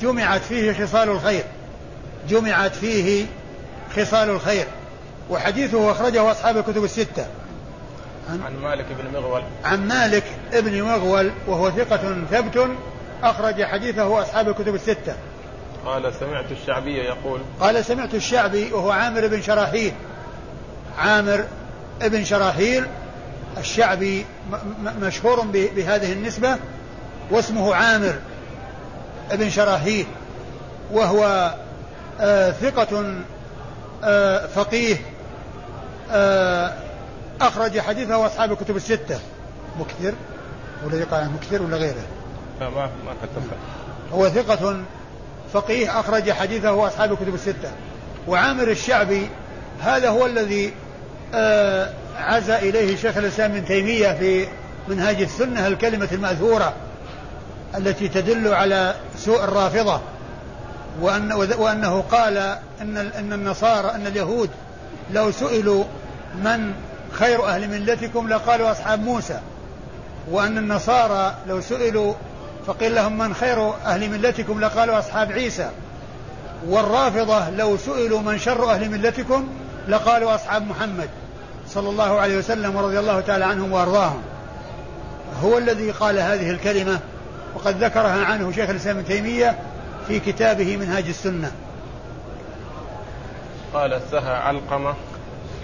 جمعت 0.00 0.40
فيه 0.40 0.86
خصال 0.86 1.08
الخير. 1.08 1.44
جمعت 2.28 2.74
فيه 2.74 3.26
خصال 3.96 4.30
الخير 4.30 4.66
وحديثه 5.30 5.90
أخرجه 5.90 6.30
أصحاب 6.30 6.56
الكتب 6.56 6.84
الستة. 6.84 7.26
عن, 8.30 8.40
عن 8.42 8.56
مالك 8.56 8.86
بن 9.02 9.20
مغول. 9.20 9.42
عن 9.64 9.88
مالك 9.88 10.24
بن 10.52 10.82
مغول 10.82 11.30
وهو 11.46 11.70
ثقة 11.70 12.24
ثبت 12.30 12.68
أخرج 13.22 13.62
حديثه 13.62 14.22
أصحاب 14.22 14.48
الكتب 14.48 14.74
الستة. 14.74 15.14
قال 15.86 16.14
سمعت 16.14 16.52
الشعبي 16.52 16.96
يقول 16.96 17.40
قال 17.60 17.84
سمعت 17.84 18.14
الشعبي 18.14 18.72
وهو 18.72 18.90
عامر 18.90 19.26
بن 19.26 19.42
شراحيل. 19.42 19.92
عامر 20.98 21.44
بن 22.00 22.24
شراحيل 22.24 22.84
الشعبي 23.58 24.24
مشهور 25.00 25.40
بهذه 25.54 26.12
النسبة 26.12 26.56
واسمه 27.30 27.74
عامر 27.74 28.14
بن 29.32 29.50
شراحيل 29.50 30.06
وهو 30.92 31.54
ثقة 32.50 33.14
آه 34.04 34.46
فقيه 34.46 34.96
آه 36.12 36.72
أخرج 37.40 37.80
حديثه 37.80 38.26
أصحاب 38.26 38.52
الكتب 38.52 38.76
الستة. 38.76 39.18
مكثر 39.80 40.14
والذي 40.84 41.04
قال 41.04 41.30
مكثر 41.30 41.62
ولا 41.62 41.76
غيره؟ 41.76 42.04
لا 42.60 42.68
ما 42.68 42.90
ما 43.06 43.14
هو 44.12 44.28
ثقة 44.28 44.82
فقيه 45.52 46.00
أخرج 46.00 46.30
حديثه 46.30 46.86
أصحاب 46.86 47.12
الكتب 47.12 47.34
الستة. 47.34 47.70
وعامر 48.28 48.70
الشعبي 48.70 49.28
هذا 49.80 50.08
هو 50.08 50.26
الذي 50.26 50.72
آه 51.34 51.90
عزى 52.16 52.54
إليه 52.54 52.96
شيخ 52.96 53.16
الإسلام 53.16 53.50
ابن 53.50 53.64
تيمية 53.64 54.12
في 54.12 54.48
منهاج 54.88 55.22
السنة 55.22 55.66
الكلمة 55.66 56.08
المأثورة 56.12 56.72
التي 57.76 58.08
تدل 58.08 58.54
على 58.54 58.94
سوء 59.16 59.44
الرافضة. 59.44 60.00
وأن 61.00 61.32
وأنه 61.32 62.00
قال 62.00 62.36
أن 62.80 62.96
أن 62.96 63.32
النصارى 63.32 63.90
أن 63.90 64.06
اليهود 64.06 64.50
لو 65.12 65.30
سئلوا 65.30 65.84
من 66.34 66.74
خير 67.12 67.46
أهل 67.46 67.68
ملتكم 67.68 68.28
لقالوا 68.28 68.70
أصحاب 68.70 69.02
موسى. 69.02 69.40
وأن 70.30 70.58
النصارى 70.58 71.34
لو 71.48 71.60
سئلوا 71.60 72.14
فقيل 72.66 72.94
لهم 72.94 73.18
من 73.18 73.34
خير 73.34 73.70
أهل 73.86 74.10
ملتكم 74.10 74.60
لقالوا 74.60 74.98
أصحاب 74.98 75.32
عيسى. 75.32 75.70
والرافضة 76.66 77.50
لو 77.50 77.76
سئلوا 77.76 78.20
من 78.20 78.38
شر 78.38 78.70
أهل 78.70 78.90
ملتكم 78.90 79.48
لقالوا 79.88 80.34
أصحاب 80.34 80.68
محمد 80.68 81.08
صلى 81.68 81.88
الله 81.88 82.20
عليه 82.20 82.38
وسلم 82.38 82.76
ورضي 82.76 82.98
الله 82.98 83.20
تعالى 83.20 83.44
عنهم 83.44 83.72
وأرضاهم. 83.72 84.22
هو 85.42 85.58
الذي 85.58 85.90
قال 85.90 86.18
هذه 86.18 86.50
الكلمة 86.50 86.98
وقد 87.54 87.84
ذكرها 87.84 88.24
عنه 88.24 88.52
شيخ 88.52 88.70
الإسلام 88.70 88.96
ابن 88.98 89.08
تيمية 89.08 89.58
في 90.08 90.20
كتابه 90.20 90.76
منهاج 90.76 91.04
السنة. 91.08 91.52
قال 93.74 94.00
سهى 94.10 94.34
علقمة 94.34 94.94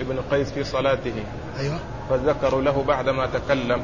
ابن 0.00 0.20
قيس 0.30 0.50
في 0.50 0.64
صلاته. 0.64 1.24
أيوة. 1.60 1.78
فذكروا 2.10 2.62
له 2.62 2.84
بعدما 2.88 3.26
تكلم. 3.26 3.82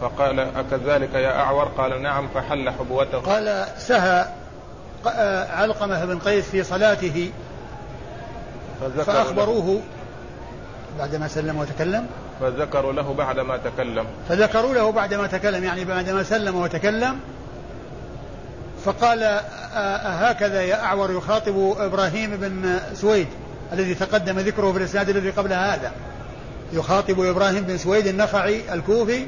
فقال 0.00 0.40
أكذلك 0.40 1.14
يا 1.14 1.40
أعور؟ 1.40 1.64
قال 1.64 2.02
نعم 2.02 2.28
فحل 2.34 2.70
حبوته. 2.70 3.18
قال 3.18 3.66
سهى 3.78 4.26
علقمة 5.50 6.04
بن 6.04 6.18
قيس 6.18 6.44
في 6.44 6.62
صلاته. 6.62 7.30
فأخبروه 9.06 9.80
بعدما 10.98 11.28
سلم 11.28 11.58
وتكلم. 11.58 12.06
فذكروا 12.40 12.92
له 12.92 13.14
بعدما 13.14 13.56
تكلم. 13.56 14.06
فذكروا 14.28 14.74
له 14.74 14.92
بعدما 14.92 15.26
تكلم 15.26 15.64
يعني 15.64 15.84
بعدما 15.84 16.22
سلم 16.22 16.56
وتكلم. 16.56 17.20
فقال 18.84 19.40
هكذا 19.72 20.62
يا 20.62 20.84
أعور 20.84 21.10
يخاطب 21.10 21.74
إبراهيم 21.78 22.30
بن 22.36 22.80
سويد 22.94 23.26
الذي 23.72 23.94
تقدم 23.94 24.38
ذكره 24.38 24.72
في 24.72 24.78
الإسناد 24.78 25.10
الذي 25.10 25.30
قبل 25.30 25.52
هذا. 25.52 25.92
يخاطب 26.72 27.20
إبراهيم 27.20 27.64
بن 27.64 27.78
سويد 27.78 28.06
النخعي 28.06 28.74
الكوفي 28.74 29.26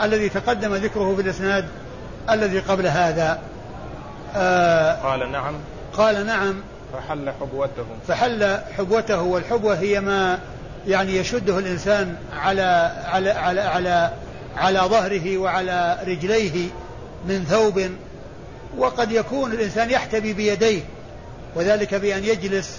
الذي 0.00 0.28
تقدم 0.28 0.74
ذكره 0.74 1.14
في 1.14 1.22
الإسناد 1.22 1.68
الذي 2.30 2.58
قبل 2.58 2.86
هذا. 2.86 3.38
آه 4.36 4.94
قال 4.94 5.32
نعم. 5.32 5.54
قال 5.92 6.26
نعم. 6.26 6.54
فحل 6.92 7.32
حبوته. 7.40 7.84
فحل 8.08 8.58
حبوته 8.78 9.22
والحبوة 9.22 9.74
هي 9.74 10.00
ما 10.00 10.38
يعني 10.86 11.16
يشده 11.16 11.58
الإنسان 11.58 12.16
على 12.36 12.92
على 13.04 13.30
على 13.30 13.60
على 13.60 14.10
على 14.56 14.78
ظهره 14.78 15.38
وعلى 15.38 15.98
رجليه 16.06 16.68
من 17.28 17.44
ثوب 17.44 17.80
وقد 18.78 19.12
يكون 19.12 19.52
الإنسان 19.52 19.90
يحتبي 19.90 20.32
بيديه 20.32 20.82
وذلك 21.54 21.94
بأن 21.94 22.24
يجلس 22.24 22.78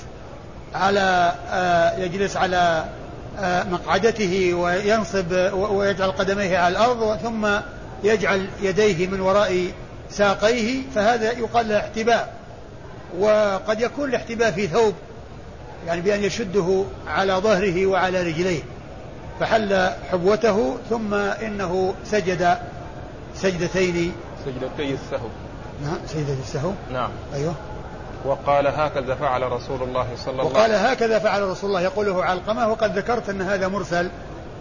على 0.75 1.35
آه 1.51 1.97
يجلس 1.97 2.37
على 2.37 2.85
آه 3.39 3.63
مقعدته 3.63 4.53
وينصب 4.53 5.31
ويجعل 5.53 6.11
قدميه 6.11 6.57
على 6.57 6.71
الأرض 6.71 7.17
ثم 7.17 7.47
يجعل 8.03 8.47
يديه 8.61 9.07
من 9.07 9.21
وراء 9.21 9.71
ساقيه 10.09 10.81
فهذا 10.95 11.31
يقال 11.31 11.69
له 11.69 11.79
احتباء. 11.79 12.33
وقد 13.19 13.81
يكون 13.81 14.09
الاحتباء 14.09 14.51
في 14.51 14.67
ثوب 14.67 14.93
يعني 15.87 16.01
بأن 16.01 16.23
يشده 16.23 16.83
على 17.07 17.33
ظهره 17.33 17.85
وعلى 17.85 18.21
رجليه. 18.21 18.61
فحل 19.39 19.89
حبوته 20.11 20.77
ثم 20.89 21.13
إنه 21.13 21.93
سجد 22.05 22.57
سجدتين. 23.35 24.13
سجدتي 24.45 24.93
السهو 24.93 25.27
نعم 25.83 25.97
سجدة 26.07 26.33
السهو 26.43 26.71
نعم. 26.93 27.09
أيوه. 27.33 27.53
وقال 28.25 28.67
هكذا 28.67 29.15
فعل 29.15 29.51
رسول 29.51 29.83
الله 29.83 30.07
صلى 30.17 30.41
الله 30.41 30.43
عليه 30.43 30.59
وقال 30.59 30.91
هكذا 30.91 31.19
فعل 31.19 31.41
رسول 31.41 31.69
الله 31.69 31.81
يقوله 31.81 32.23
علقمة 32.23 32.67
وقد 32.67 32.97
ذكرت 32.97 33.29
أن 33.29 33.41
هذا 33.41 33.67
مرسل 33.67 34.09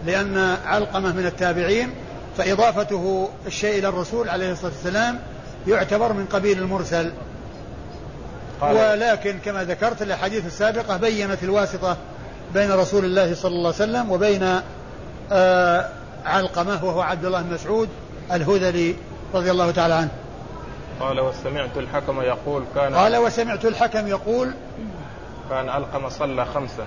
لأن 0.05 0.57
علقمة 0.65 1.13
من 1.13 1.25
التابعين 1.25 1.93
فإضافته 2.37 3.29
الشيء 3.47 3.79
إلى 3.79 3.87
الرسول 3.87 4.29
عليه 4.29 4.51
الصلاة 4.51 4.71
والسلام 4.71 5.19
يعتبر 5.67 6.13
من 6.13 6.25
قبيل 6.25 6.59
المرسل. 6.59 7.11
ولكن 8.61 9.39
كما 9.45 9.63
ذكرت 9.63 10.01
الأحاديث 10.01 10.45
السابقة 10.45 10.97
بينت 10.97 11.43
الواسطة 11.43 11.97
بين 12.53 12.71
رسول 12.71 13.05
الله 13.05 13.35
صلى 13.35 13.51
الله 13.51 13.73
عليه 13.73 13.83
وسلم 13.83 14.11
وبين 14.11 14.59
آه 15.31 15.89
علقمة 16.25 16.85
وهو 16.85 17.01
عبد 17.01 17.25
الله 17.25 17.41
بن 17.41 17.53
مسعود 17.53 17.89
الهذلي 18.31 18.95
رضي 19.33 19.51
الله 19.51 19.71
تعالى 19.71 19.93
عنه. 19.93 20.09
قال 20.99 21.19
وسمعت 21.19 21.77
الحكم 21.77 22.21
يقول 22.21 22.63
كان 22.75 22.95
قال 22.95 23.17
وسمعت 23.17 23.65
الحكم 23.65 24.07
يقول 24.07 24.53
كان 25.49 25.69
علقمة 25.69 26.09
صلى 26.09 26.45
خمسا. 26.45 26.85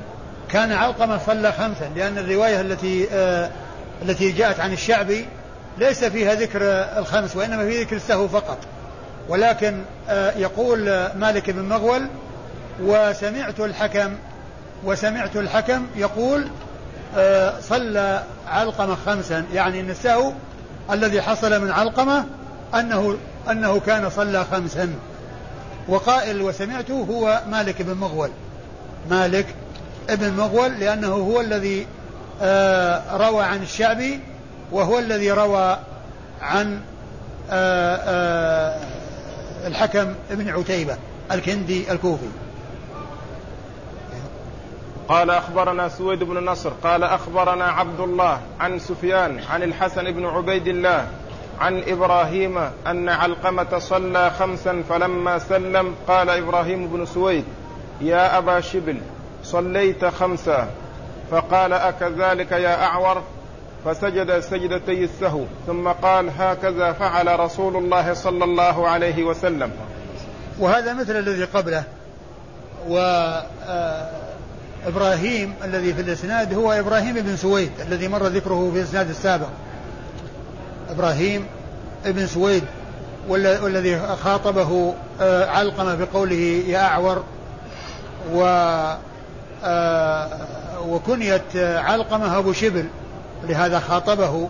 كان 0.51 0.73
علقمة 0.73 1.19
صلى 1.27 1.53
خمسا 1.53 1.91
لأن 1.97 2.19
الرواية 2.19 2.61
التي 2.61 3.09
آه 3.13 3.51
التي 4.03 4.33
جاءت 4.33 4.61
عن 4.61 4.73
الشعبي 4.73 5.27
ليس 5.79 6.05
فيها 6.05 6.35
ذكر 6.35 6.61
الخمس 6.99 7.37
وإنما 7.37 7.65
في 7.65 7.83
ذكر 7.83 7.97
السهو 7.97 8.29
فقط. 8.29 8.59
ولكن 9.29 9.83
آه 10.09 10.33
يقول 10.39 10.85
مالك 11.15 11.51
بن 11.51 11.63
مغول 11.63 12.07
وسمعت 12.83 13.61
الحكم 13.61 14.15
وسمعت 14.85 15.37
الحكم 15.37 15.87
يقول 15.97 16.49
آه 17.17 17.61
صلى 17.61 18.23
علقمة 18.47 18.95
خمسا 19.07 19.45
يعني 19.53 19.81
أن 19.81 19.91
السهو 19.91 20.33
الذي 20.91 21.23
حصل 21.23 21.63
من 21.63 21.71
علقمة 21.71 22.25
أنه 22.75 23.17
أنه 23.51 23.81
كان 23.81 24.11
صلى 24.11 24.45
خمسا. 24.45 24.95
وقائل 25.89 26.43
وسمعته 26.43 27.07
هو 27.11 27.43
مالك 27.51 27.83
بن 27.83 27.95
مغول. 27.95 28.31
مالك 29.11 29.47
ابن 30.11 30.33
مغول 30.33 30.71
لأنه 30.71 31.13
هو 31.13 31.41
الذي 31.41 31.87
آه 32.43 33.17
روى 33.17 33.45
عن 33.45 33.63
الشعبي 33.63 34.21
وهو 34.73 34.99
الذي 34.99 35.31
روى 35.31 35.79
عن 36.43 36.81
آآ 37.51 37.99
آآ 38.05 38.81
الحكم 39.67 40.15
ابن 40.31 40.49
عتيبة 40.49 40.97
الكندي 41.33 41.93
الكوفي. 41.93 42.29
قال 45.09 45.31
أخبرنا 45.31 45.89
سويد 45.89 46.25
بن 46.25 46.45
نصر 46.45 46.71
قال 46.83 47.05
أخبرنا 47.05 47.65
عبد 47.65 48.01
الله 48.01 48.41
عن 48.61 48.79
سفيان 48.79 49.41
عن 49.51 49.63
الحسن 49.63 50.11
بن 50.11 50.27
عبيد 50.27 50.67
الله 50.67 51.07
عن 51.61 51.83
إبراهيم 51.89 52.59
أن 52.87 53.09
علقمة 53.09 53.79
صلى 53.79 54.31
خمسا 54.31 54.83
فلما 54.89 55.39
سلم 55.39 55.95
قال 56.09 56.31
إبراهيم 56.31 56.87
بن 56.87 57.07
سويد 57.07 57.45
يا 58.01 58.39
أبا 58.39 58.61
شبل 58.61 59.01
صليت 59.45 60.05
خمسا. 60.05 60.69
فقال 61.31 61.73
أكذلك 61.73 62.53
يا 62.53 62.85
أعور؟ 62.85 63.23
فسجد 63.85 64.41
سجدتي 64.41 65.05
السهو 65.05 65.45
ثم 65.67 65.89
قال 65.89 66.31
هكذا 66.39 66.93
فعل 66.93 67.41
رسول 67.41 67.77
الله 67.77 68.15
صلى 68.15 68.45
الله 68.45 68.89
عليه 68.89 69.25
وسلم. 69.25 69.71
وهذا 70.59 70.95
مثل 70.95 71.17
الذي 71.17 71.45
قبله 71.45 71.85
و 72.89 72.99
إبراهيم 74.87 75.55
الذي 75.65 75.95
في 75.95 76.01
الإسناد 76.01 76.55
هو 76.55 76.73
إبراهيم 76.73 77.15
بن 77.15 77.37
سويد 77.37 77.71
الذي 77.81 78.09
مر 78.09 78.27
ذكره 78.27 78.71
في 78.73 78.79
الإسناد 78.79 79.09
السابق. 79.09 79.49
إبراهيم 80.91 81.47
بن 82.05 82.27
سويد 82.27 82.65
والذي 83.29 84.01
خاطبه 84.25 84.95
علقمة 85.21 85.95
بقوله 85.95 86.63
يا 86.67 86.79
أعور 86.79 87.25
و 88.33 88.43
وكنيت 90.89 91.57
علقمة 91.57 92.39
أبو 92.39 92.53
شبل 92.53 92.85
لهذا 93.45 93.81
خاطبه 93.81 94.49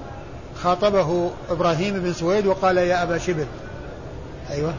خاطبه 0.63 1.31
إبراهيم 1.51 2.01
بن 2.01 2.13
سويد 2.13 2.47
وقال 2.47 2.77
يا 2.77 3.03
أبا 3.03 3.19
شبل. 3.19 3.47
أيوة. 4.51 4.75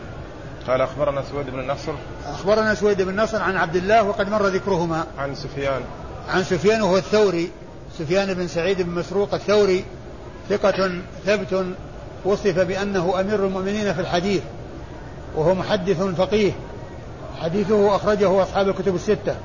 قال 0.68 0.82
أخبرنا 0.82 1.24
سويد 1.32 1.50
بن 1.50 1.60
النصر 1.60 1.92
أخبرنا 2.26 2.76
سويد 2.76 3.02
بن 3.02 3.10
النصر 3.10 3.42
عن 3.42 3.58
عبد 3.58 3.76
الله 3.76 4.04
وقد 4.04 4.30
مر 4.30 4.48
ذكرهما. 4.48 5.06
عن 5.18 5.36
سفيان. 5.36 5.82
عن 6.30 6.44
سفيان 6.44 6.82
وهو 6.82 6.98
الثوري 6.98 7.52
سفيان 8.00 8.34
بن 8.34 8.48
سعيد 8.48 8.82
بن 8.82 8.90
مسروق 8.90 9.34
الثوري 9.34 9.86
ثقة 10.50 10.92
ثبت 11.26 11.66
وصف 12.26 12.60
بأنه 12.60 13.20
أمير 13.20 13.46
المؤمنين 13.46 13.94
في 13.94 14.02
الحديث 14.02 14.42
وهو 15.36 15.56
محدث 15.56 16.02
فقيه. 16.02 16.52
حديثه 17.42 17.96
أخرجه 17.96 18.44
أصحاب 18.44 18.70
الكتب 18.70 18.96
الستة. 18.96 19.36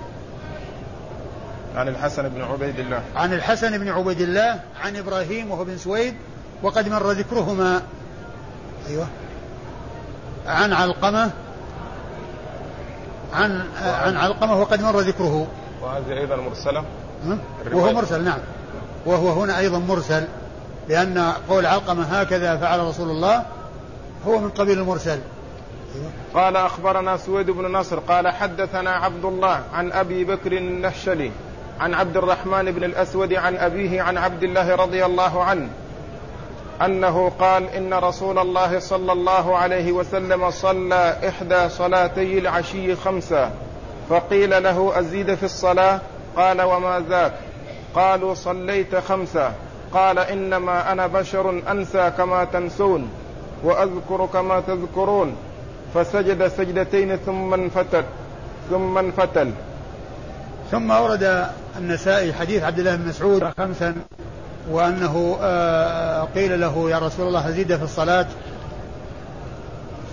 عن 1.77 1.89
الحسن 1.89 2.29
بن 2.29 2.43
عبيد 2.43 2.79
الله. 2.79 3.03
عن 3.17 3.33
الحسن 3.33 3.79
بن 3.79 3.89
عبيد 3.89 4.21
الله 4.21 4.61
عن 4.81 4.97
إبراهيم 4.97 5.51
وهو 5.51 5.65
بن 5.65 5.79
سويد 5.79 6.15
وقد 6.63 6.89
مر 6.89 7.11
ذكرهما. 7.11 7.83
أيوه. 8.89 9.07
عن 10.47 10.73
علقمة 10.73 11.31
عن 13.33 13.63
عن 13.83 14.17
علقمة 14.17 14.61
وقد 14.61 14.83
مر 14.83 15.01
ذكره. 15.01 15.47
وهذه 15.83 16.19
أيضا 16.21 16.37
مرسلة. 16.37 16.85
وهو 17.73 17.93
مرسل 17.93 18.25
نعم. 18.25 18.39
وهو 19.07 19.43
هنا 19.43 19.59
أيضا 19.59 19.79
مرسل. 19.79 20.25
لأن 20.89 21.33
قول 21.49 21.67
علقمة 21.67 22.03
هكذا 22.03 22.57
فعل 22.57 22.81
رسول 22.81 23.11
الله 23.11 23.45
هو 24.27 24.39
من 24.39 24.51
قبيل 24.51 24.79
المرسل. 24.79 25.19
قال 26.35 26.57
أخبرنا 26.57 27.17
سويد 27.17 27.51
بن 27.51 27.73
نصر 27.73 27.99
قال 27.99 28.29
حدثنا 28.29 28.91
عبد 28.91 29.25
الله 29.25 29.61
عن 29.75 29.93
أبي 29.93 30.25
بكر 30.25 30.53
النهشلي 30.53 31.31
عن 31.81 31.95
عبد 31.95 32.17
الرحمن 32.17 32.73
بن 32.73 32.85
الأسود 32.85 33.33
عن 33.35 33.57
أبيه 33.57 34.03
عن 34.03 34.19
عبد 34.19 34.43
الله 34.43 34.75
رضي 34.75 35.05
الله 35.05 35.45
عنه 35.45 35.69
أنه 36.83 37.33
قال 37.39 37.69
إن 37.69 37.95
رسول 37.95 38.39
الله 38.39 38.79
صلى 38.79 39.13
الله 39.13 39.57
عليه 39.57 39.93
وسلم 39.93 40.51
صلى 40.51 41.17
إحدى 41.29 41.69
صلاتي 41.69 42.39
العشي 42.39 42.97
خمسا 42.97 43.51
فقيل 44.11 44.63
له 44.63 44.99
أزيد 44.99 45.35
في 45.35 45.43
الصلاة؟ 45.43 46.01
قال 46.37 46.63
وما 46.63 47.05
ذاك؟ 47.09 47.33
قالوا 47.95 48.35
صليت 48.35 48.97
خمسا 48.97 49.55
قال 49.95 50.19
إنما 50.19 50.93
أنا 50.93 51.07
بشر 51.07 51.63
أنسى 51.71 52.13
كما 52.19 52.45
تنسون 52.45 53.09
وأذكر 53.63 54.29
كما 54.33 54.61
تذكرون 54.61 55.37
فسجد 55.95 56.49
سجدتين 56.49 57.17
ثم 57.17 57.55
انفتل 57.55 58.05
ثم 58.71 58.99
انفتل. 58.99 59.51
ثم 60.71 60.91
ورد 60.91 61.47
النسائي 61.79 62.33
حديث 62.33 62.63
عبد 62.63 62.79
الله 62.79 62.97
بن 62.97 63.09
مسعود 63.09 63.45
خمسا 63.59 63.95
وأنه 64.71 65.39
آه، 65.41 66.29
قيل 66.35 66.61
له 66.61 66.91
يا 66.91 66.99
رسول 66.99 67.29
الله 67.29 67.49
أزيد 67.49 67.77
في 67.77 67.83
الصلاة. 67.83 68.27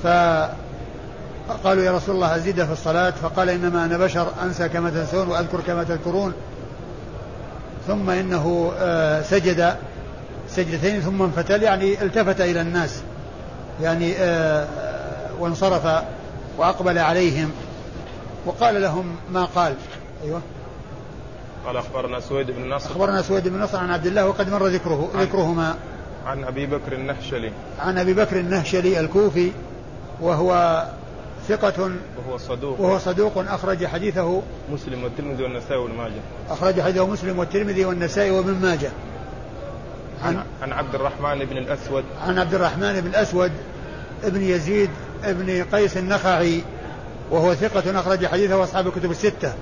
فقالوا 0.03 1.83
يا 1.83 1.91
رسول 1.91 2.15
الله 2.15 2.35
أزيد 2.35 2.65
في 2.65 2.71
الصلاة 2.71 3.09
فقال 3.09 3.49
إنما 3.49 3.85
أنا 3.85 3.97
بشر 3.97 4.27
أنسى 4.43 4.69
كما 4.69 4.89
تنسون 4.89 5.27
وأذكر 5.27 5.61
كما 5.67 5.83
تذكرون. 5.83 6.33
ثم 7.87 8.09
إنه 8.09 8.71
آه، 8.77 9.21
سجد 9.21 9.75
سجدتين 10.49 11.01
ثم 11.01 11.21
انفتل 11.21 11.63
يعني 11.63 12.03
التفت 12.03 12.41
إلى 12.41 12.61
الناس 12.61 13.01
يعني 13.81 14.13
آه، 14.17 14.67
وانصرف 15.39 16.03
وأقبل 16.57 16.97
عليهم. 16.97 17.51
وقال 18.45 18.81
لهم 18.81 19.15
ما 19.31 19.45
قال. 19.45 19.75
أيوه. 20.23 20.41
قال 21.65 21.77
أخبرنا 21.77 22.19
سويد 22.19 22.51
بن 22.51 22.69
نصر. 22.69 22.91
أخبرنا 22.91 23.21
سويد 23.21 23.47
بن 23.47 23.59
نصر 23.59 23.77
عن 23.77 23.91
عبد 23.91 24.05
الله 24.05 24.27
وقد 24.27 24.49
مر 24.49 24.67
ذكره 24.67 25.09
عن 25.15 25.21
ذكرهما. 25.23 25.75
عن 26.25 26.43
أبي 26.43 26.65
بكر 26.65 26.93
النهشلي 26.93 27.51
عن 27.79 27.97
أبي 27.97 28.13
بكر 28.13 28.39
النهشلي 28.39 28.99
الكوفي 28.99 29.51
وهو 30.21 30.83
ثقة 31.47 31.91
وهو 32.17 32.37
صدوق. 32.37 32.79
وهو 32.79 32.99
صدوق 32.99 33.37
أخرج 33.37 33.85
حديثه 33.85 34.41
مسلم 34.71 35.03
والترمذي 35.03 35.43
والنسائي 35.43 35.77
وابن 35.77 35.93
ماجه. 35.93 36.21
أخرج 36.49 36.81
حديثه 36.81 37.07
مسلم 37.07 37.39
والترمذي 37.39 37.85
والنسائي 37.85 38.31
وابن 38.31 38.53
ماجه. 38.61 38.89
عن 40.23 40.43
عن 40.61 40.71
عبد 40.71 40.95
الرحمن 40.95 41.45
بن 41.45 41.57
الأسود. 41.57 42.03
عن 42.27 42.39
عبد 42.39 42.53
الرحمن 42.53 43.01
بن 43.01 43.07
الأسود 43.07 43.51
ابن 44.23 44.41
يزيد 44.41 44.89
ابن 45.23 45.63
قيس 45.63 45.97
النخعي 45.97 46.61
وهو 47.31 47.53
ثقة 47.53 47.99
أخرج 47.99 48.25
حديثه 48.25 48.63
أصحاب 48.63 48.87
الكتب 48.87 49.11
الستة. 49.11 49.53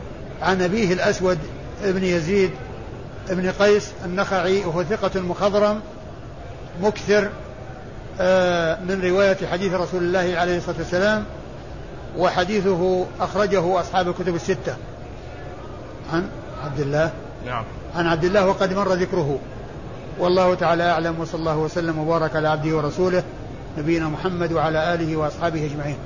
عن 0.41 0.61
أبيه 0.61 0.93
الأسود 0.93 1.37
ابن 1.83 2.03
يزيد 2.03 2.51
ابن 3.29 3.51
قيس 3.51 3.91
النخعي 4.05 4.65
وهو 4.65 4.83
ثقة 4.83 5.21
مخضرم 5.21 5.81
مكثر 6.81 7.29
آه، 8.21 8.79
من 8.81 9.01
رواية 9.03 9.37
حديث 9.51 9.73
رسول 9.73 10.03
الله 10.03 10.39
عليه 10.39 10.57
الصلاة 10.57 10.77
والسلام. 10.77 11.25
وحديثه 12.17 13.05
أخرجه 13.19 13.79
أصحاب 13.79 14.07
الكتب 14.07 14.35
الستة. 14.35 14.75
عن 16.13 16.29
عبد 16.63 16.79
الله. 16.79 17.11
نعم. 17.45 17.63
عن 17.95 18.07
عبد 18.07 18.23
الله 18.23 18.47
وقد 18.47 18.73
مر 18.73 18.93
ذكره. 18.93 19.39
والله 20.19 20.55
تعالى 20.55 20.91
أعلم 20.91 21.19
وصلى 21.19 21.39
الله 21.39 21.57
وسلم 21.57 21.99
وبارك 21.99 22.35
على 22.35 22.47
عبده 22.47 22.77
ورسوله 22.77 23.23
نبينا 23.77 24.07
محمد 24.07 24.51
وعلى 24.51 24.93
آله 24.93 25.17
وأصحابه 25.17 25.65
أجمعين. 25.65 25.97